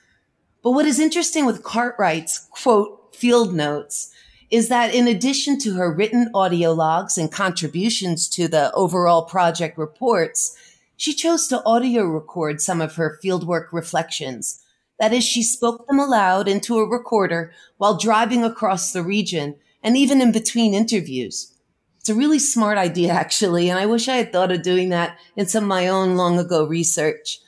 [0.63, 4.13] But what is interesting with Cartwright's quote field notes
[4.55, 9.77] is that in addition to her written audio logs and contributions to the overall project
[9.77, 10.55] reports,
[10.95, 14.63] she chose to audio record some of her fieldwork reflections.
[14.97, 19.97] That is, she spoke them aloud into a recorder while driving across the region and
[19.97, 21.53] even in between interviews.
[21.99, 25.17] It's a really smart idea, actually, and I wish I had thought of doing that
[25.35, 27.39] in some of my own long ago research.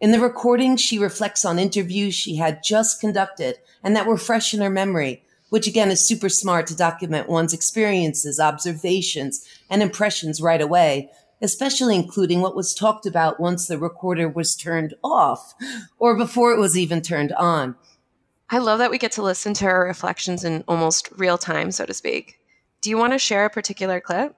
[0.00, 4.52] In the recording, she reflects on interviews she had just conducted and that were fresh
[4.52, 5.22] in her memory,
[5.56, 11.94] which again is super smart to document one's experiences, observations, and impressions right away, especially
[11.94, 15.54] including what was talked about once the recorder was turned off
[15.98, 17.74] or before it was even turned on.
[18.50, 21.86] I love that we get to listen to our reflections in almost real time, so
[21.86, 22.38] to speak.
[22.82, 24.36] Do you want to share a particular clip?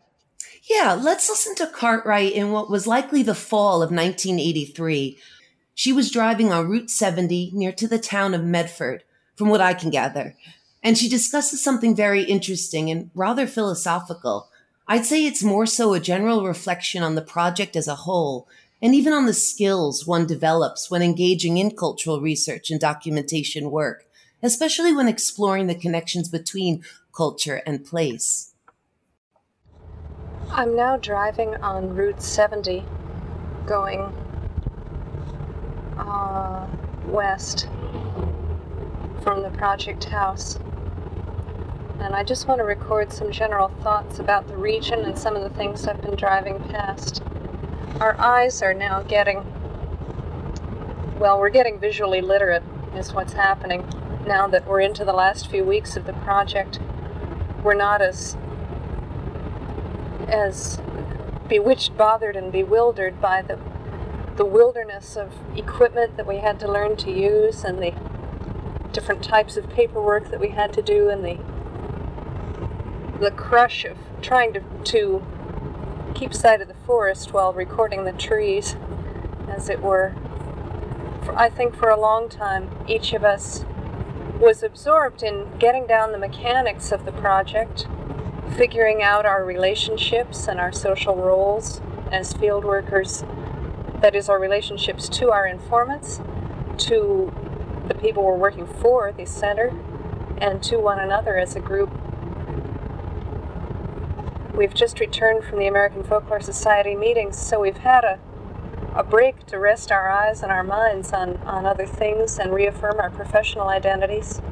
[0.70, 5.18] Yeah, let's listen to Cartwright in what was likely the fall of 1983.
[5.74, 9.02] She was driving on Route 70 near to the town of Medford,
[9.34, 10.36] from what I can gather,
[10.88, 14.48] and she discusses something very interesting and rather philosophical.
[14.86, 18.48] I'd say it's more so a general reflection on the project as a whole,
[18.80, 24.06] and even on the skills one develops when engaging in cultural research and documentation work,
[24.42, 26.82] especially when exploring the connections between
[27.14, 28.54] culture and place.
[30.50, 32.82] I'm now driving on Route 70,
[33.66, 34.10] going
[35.98, 36.66] uh,
[37.08, 37.68] west
[39.22, 40.58] from the project house.
[42.00, 45.42] And I just want to record some general thoughts about the region and some of
[45.42, 47.22] the things I've been driving past.
[48.00, 49.44] Our eyes are now getting,
[51.18, 52.62] well, we're getting visually literate,
[52.94, 53.84] is what's happening
[54.26, 56.78] now that we're into the last few weeks of the project.
[57.64, 58.36] We're not as
[60.28, 60.78] as
[61.48, 63.58] bewitched, bothered, and bewildered by the
[64.36, 67.92] the wilderness of equipment that we had to learn to use and the
[68.92, 71.38] different types of paperwork that we had to do and the
[73.20, 75.24] the crush of trying to, to
[76.14, 78.76] keep sight of the forest while recording the trees,
[79.48, 80.14] as it were.
[81.24, 83.64] For, I think for a long time, each of us
[84.38, 87.88] was absorbed in getting down the mechanics of the project,
[88.56, 91.80] figuring out our relationships and our social roles
[92.12, 93.24] as field workers,
[94.00, 96.20] that is, our relationships to our informants,
[96.76, 97.32] to
[97.88, 99.76] the people we're working for, the center,
[100.40, 101.90] and to one another as a group
[104.58, 108.18] We've just returned from the American Folklore Society meetings, so we've had a,
[108.92, 112.98] a break to rest our eyes and our minds on, on other things and reaffirm
[112.98, 114.42] our professional identities.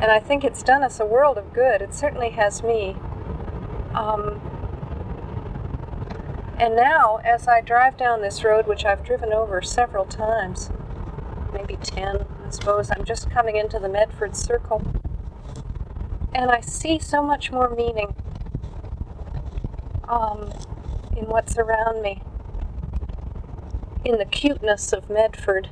[0.00, 1.82] And I think it's done us a world of good.
[1.82, 2.96] It certainly has me.
[3.94, 4.40] Um,
[6.58, 10.72] and now, as I drive down this road, which I've driven over several times,
[11.52, 14.82] maybe 10, I suppose, I'm just coming into the Medford Circle,
[16.34, 18.16] and I see so much more meaning
[21.16, 22.22] in what's around me,
[24.04, 25.70] in the cuteness of Medford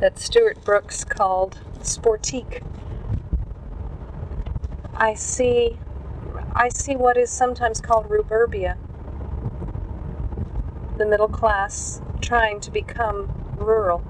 [0.00, 2.62] that Stuart Brooks called sportique.
[4.94, 5.78] I see
[6.52, 8.76] I see what is sometimes called ruburbia.
[10.96, 14.02] The middle class trying to become rural.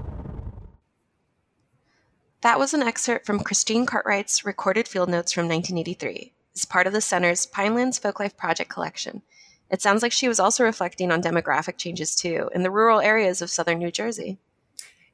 [2.41, 6.93] That was an excerpt from Christine Cartwright's recorded field notes from 1983 is part of
[6.93, 9.21] the center's Pinelands Folklife Project collection.
[9.69, 13.41] It sounds like she was also reflecting on demographic changes too in the rural areas
[13.41, 14.39] of southern New Jersey.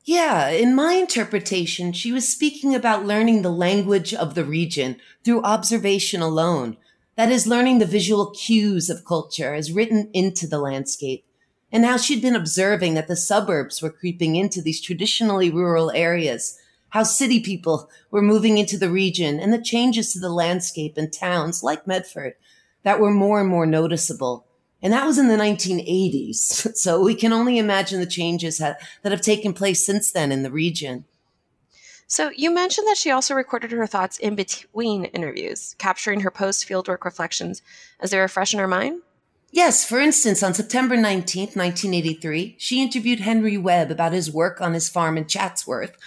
[0.03, 5.43] Yeah, in my interpretation, she was speaking about learning the language of the region through
[5.43, 6.77] observation alone.
[7.15, 11.25] That is, learning the visual cues of culture as written into the landscape.
[11.71, 16.57] And how she'd been observing that the suburbs were creeping into these traditionally rural areas
[16.95, 21.11] how city people were moving into the region and the changes to the landscape in
[21.11, 22.35] towns like Medford
[22.83, 24.45] that were more and more noticeable.
[24.81, 26.73] And that was in the 1980s.
[26.77, 30.49] So we can only imagine the changes that have taken place since then in the
[30.49, 31.03] region.
[32.07, 36.65] So you mentioned that she also recorded her thoughts in between interviews, capturing her post
[36.65, 37.61] fieldwork reflections
[37.99, 39.01] as they were fresh in her mind?
[39.51, 44.73] Yes, for instance, on September 19th, 1983, she interviewed Henry Webb about his work on
[44.73, 45.97] his farm in Chatsworth,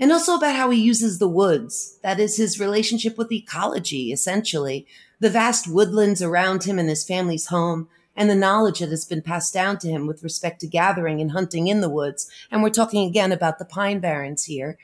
[0.00, 1.98] and also about how he uses the woods.
[2.02, 4.86] That is his relationship with ecology, essentially,
[5.20, 9.22] the vast woodlands around him and his family's home, and the knowledge that has been
[9.22, 12.28] passed down to him with respect to gathering and hunting in the woods.
[12.50, 14.76] And we're talking again about the Pine Barrens here.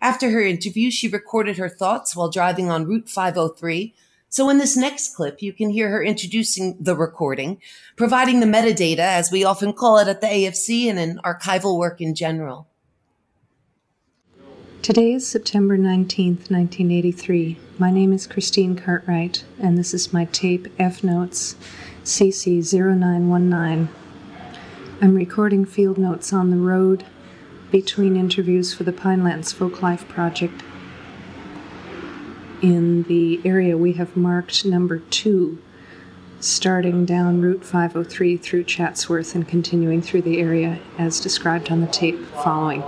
[0.00, 3.94] After her interview, she recorded her thoughts while driving on Route 503.
[4.28, 7.60] So in this next clip, you can hear her introducing the recording,
[7.96, 12.00] providing the metadata, as we often call it at the AFC and in archival work
[12.00, 12.66] in general.
[14.82, 17.56] Today is September 19th, 1983.
[17.78, 21.54] My name is Christine Cartwright, and this is my tape F Notes
[22.02, 23.86] CC0919.
[25.00, 27.06] I'm recording field notes on the road
[27.70, 30.64] between interviews for the Pinelands Folklife Project.
[32.60, 35.62] In the area we have marked number two
[36.40, 41.86] starting down Route 503 through Chatsworth and continuing through the area as described on the
[41.86, 42.82] tape following.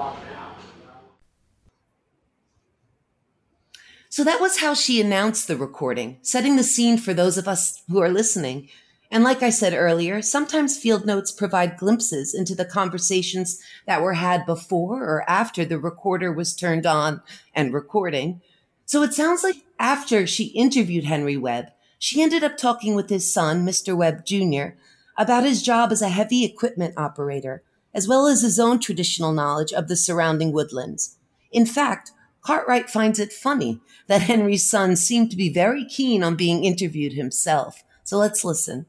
[4.14, 7.82] So that was how she announced the recording, setting the scene for those of us
[7.88, 8.68] who are listening.
[9.10, 14.12] And like I said earlier, sometimes field notes provide glimpses into the conversations that were
[14.12, 17.22] had before or after the recorder was turned on
[17.56, 18.40] and recording.
[18.86, 23.34] So it sounds like after she interviewed Henry Webb, she ended up talking with his
[23.34, 23.96] son, Mr.
[23.96, 24.76] Webb Jr.,
[25.18, 29.72] about his job as a heavy equipment operator, as well as his own traditional knowledge
[29.72, 31.16] of the surrounding woodlands.
[31.50, 32.12] In fact,
[32.44, 37.14] Cartwright finds it funny that Henry's son seemed to be very keen on being interviewed
[37.14, 37.82] himself.
[38.04, 38.84] So let's listen.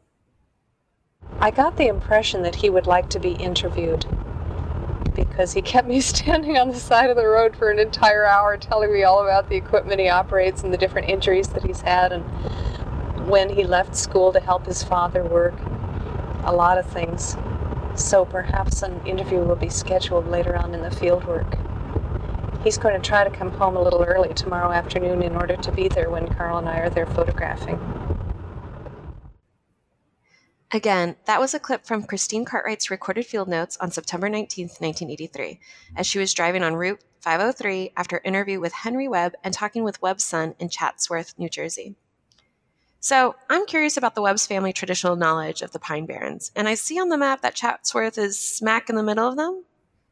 [1.39, 4.05] I got the impression that he would like to be interviewed
[5.15, 8.57] because he kept me standing on the side of the road for an entire hour
[8.57, 12.11] telling me all about the equipment he operates and the different injuries that he's had
[12.11, 12.25] and
[13.29, 15.55] when he left school to help his father work.
[16.43, 17.37] A lot of things.
[17.95, 21.57] So perhaps an interview will be scheduled later on in the field work.
[22.65, 25.71] He's going to try to come home a little early tomorrow afternoon in order to
[25.71, 27.79] be there when Carl and I are there photographing.
[30.71, 35.59] Again, that was a clip from Christine Cartwright's recorded field notes on September 19, 1983,
[35.95, 39.83] as she was driving on Route 503 after an interview with Henry Webb and talking
[39.83, 41.93] with Webb's son in Chatsworth, New Jersey.
[42.99, 46.73] So, I'm curious about the Webb's family traditional knowledge of the Pine Barrens, and I
[46.73, 49.65] see on the map that Chatsworth is smack in the middle of them.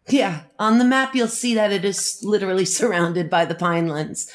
[0.09, 4.29] Yeah, on the map, you'll see that it is literally surrounded by the pinelands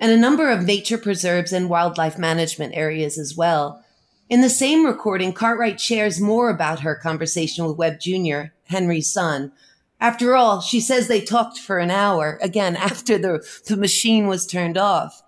[0.00, 3.82] and a number of nature preserves and wildlife management areas as well.
[4.28, 9.52] In the same recording, Cartwright shares more about her conversation with Webb Jr., Henry's son.
[10.00, 14.46] After all, she says they talked for an hour, again, after the, the machine was
[14.46, 15.22] turned off.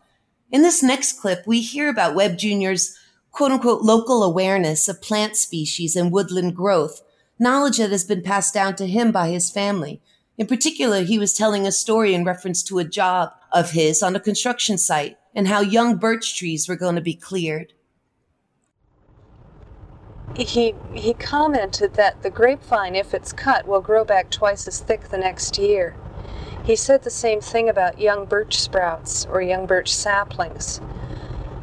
[0.51, 2.99] In this next clip, we hear about Webb Jr.'s
[3.33, 7.03] quote unquote local awareness of plant species and woodland growth
[7.39, 10.01] knowledge that has been passed down to him by his family.
[10.39, 14.15] In particular, he was telling a story in reference to a job of his on
[14.17, 17.73] a construction site and how young birch trees were going to be cleared.
[20.37, 25.09] He, he commented that the grapevine, if it's cut, will grow back twice as thick
[25.09, 25.97] the next year.
[26.65, 30.81] He said the same thing about young birch sprouts or young birch saplings.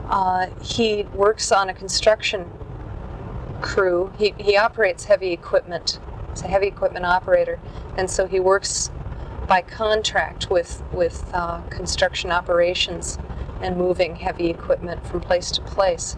[0.05, 2.49] Uh, he works on a construction
[3.63, 4.11] crew.
[4.19, 5.99] He, he operates heavy equipment.
[6.29, 7.59] He's a heavy equipment operator,
[7.97, 8.91] and so he works
[9.47, 13.17] by contract with with uh, construction operations
[13.61, 16.17] and moving heavy equipment from place to place.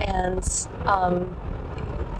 [0.00, 0.44] And
[0.86, 1.36] um,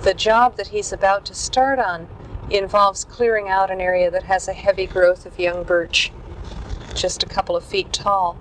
[0.02, 2.08] the job that he's about to start on
[2.50, 6.12] involves clearing out an area that has a heavy growth of young birch,
[6.94, 8.38] just a couple of feet tall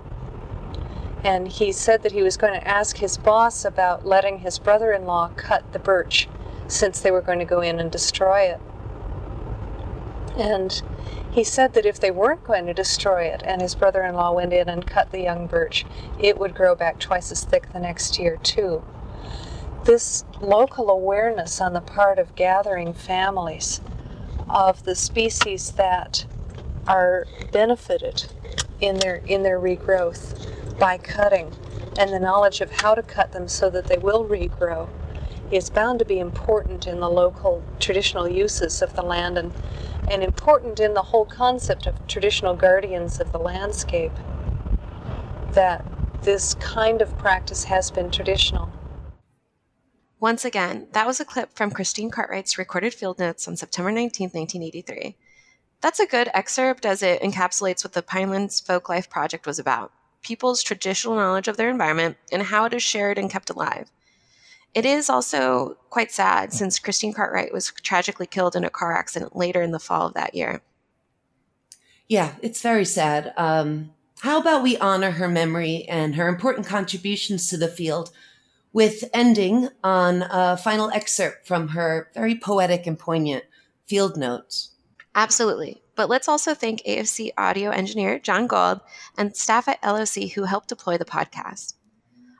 [1.24, 4.92] and he said that he was going to ask his boss about letting his brother
[4.92, 6.28] in law cut the birch
[6.68, 8.60] since they were going to go in and destroy it.
[10.38, 10.80] And
[11.32, 14.32] he said that if they weren't going to destroy it and his brother in law
[14.32, 15.84] went in and cut the young birch,
[16.20, 18.82] it would grow back twice as thick the next year, too.
[19.84, 23.80] This local awareness on the part of gathering families
[24.48, 26.26] of the species that
[26.86, 28.26] are benefited
[28.80, 30.48] in their in their regrowth
[30.78, 31.52] by cutting
[31.98, 34.88] and the knowledge of how to cut them so that they will regrow
[35.50, 39.52] is bound to be important in the local traditional uses of the land and,
[40.10, 44.12] and important in the whole concept of traditional guardians of the landscape
[45.52, 45.84] that
[46.22, 48.70] this kind of practice has been traditional.
[50.20, 54.30] Once again, that was a clip from Christine Cartwright's recorded field notes on September 19,
[54.30, 55.16] 1983.
[55.80, 59.92] That's a good excerpt as it encapsulates what the Pinelands Folk Life Project was about
[60.22, 63.90] people's traditional knowledge of their environment and how it is shared and kept alive.
[64.74, 69.34] It is also quite sad since Christine Cartwright was tragically killed in a car accident
[69.34, 70.60] later in the fall of that year.
[72.06, 73.32] Yeah, it's very sad.
[73.36, 78.10] Um, how about we honor her memory and her important contributions to the field
[78.72, 83.44] with ending on a final excerpt from her very poetic and poignant
[83.86, 84.70] field notes?
[85.14, 85.82] Absolutely.
[85.98, 88.82] But let's also thank AFC audio engineer John Gold
[89.16, 91.74] and staff at LOC who helped deploy the podcast.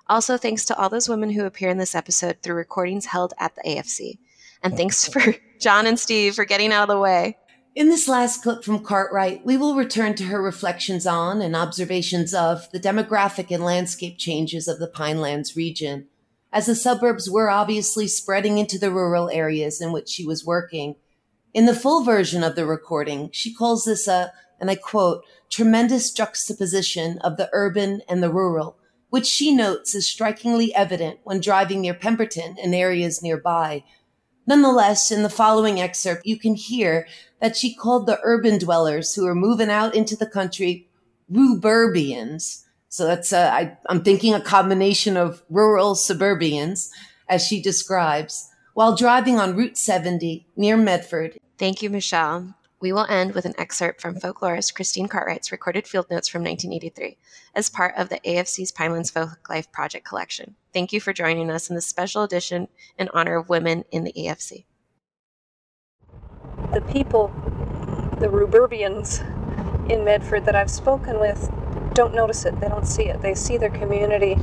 [0.06, 3.56] Also, thanks to all those women who appear in this episode through recordings held at
[3.56, 4.18] the AFC.
[4.62, 7.36] And thanks for John and Steve for getting out of the way.
[7.74, 12.32] In this last clip from Cartwright, we will return to her reflections on and observations
[12.32, 16.06] of the demographic and landscape changes of the Pinelands region,
[16.52, 20.94] as the suburbs were obviously spreading into the rural areas in which she was working
[21.54, 26.12] in the full version of the recording, she calls this a, and I quote, tremendous
[26.12, 28.76] juxtaposition of the urban and the rural,
[29.10, 33.84] which she notes is strikingly evident when driving near Pemberton and areas nearby.
[34.46, 37.06] Nonetheless, in the following excerpt, you can hear
[37.40, 40.88] that she called the urban dwellers who are moving out into the country
[41.30, 42.64] ruburbians.
[42.88, 46.90] So that's, uh, I, I'm thinking a combination of rural suburbians,
[47.28, 48.47] as she describes,
[48.78, 51.36] while driving on Route 70 near Medford.
[51.58, 52.54] Thank you, Michelle.
[52.80, 57.16] We will end with an excerpt from folklorist Christine Cartwright's recorded field notes from 1983
[57.56, 60.54] as part of the AFC's Pinelands Folklife Project collection.
[60.72, 64.12] Thank you for joining us in this special edition in honor of women in the
[64.12, 64.64] AFC.
[66.72, 67.32] The people,
[68.20, 69.18] the Ruburbians
[69.90, 71.50] in Medford that I've spoken with,
[71.94, 72.60] don't notice it.
[72.60, 73.22] They don't see it.
[73.22, 74.36] They see their community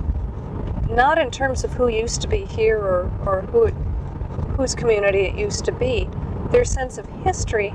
[0.89, 3.75] not in terms of who used to be here or, or who it,
[4.55, 6.09] whose community it used to be.
[6.51, 7.73] Their sense of history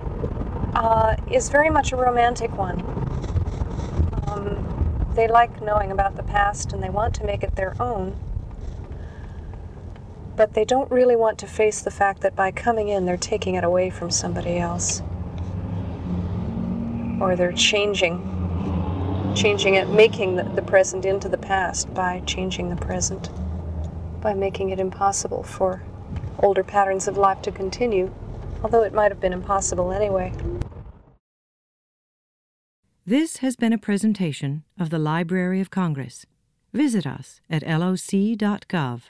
[0.75, 2.81] uh, is very much a romantic one.
[4.27, 8.19] Um, they like knowing about the past and they want to make it their own.
[10.37, 13.57] But they don't really want to face the fact that by coming in, they're taking
[13.57, 15.03] it away from somebody else.
[17.21, 18.27] Or they're changing.
[19.37, 23.29] Changing it, making the, the present into the past by changing the present.
[24.23, 25.83] By making it impossible for
[26.43, 28.13] older patterns of life to continue,
[28.63, 30.33] although it might have been impossible anyway.
[33.07, 36.27] This has been a presentation of the Library of Congress.
[36.73, 39.03] Visit us at loc.gov.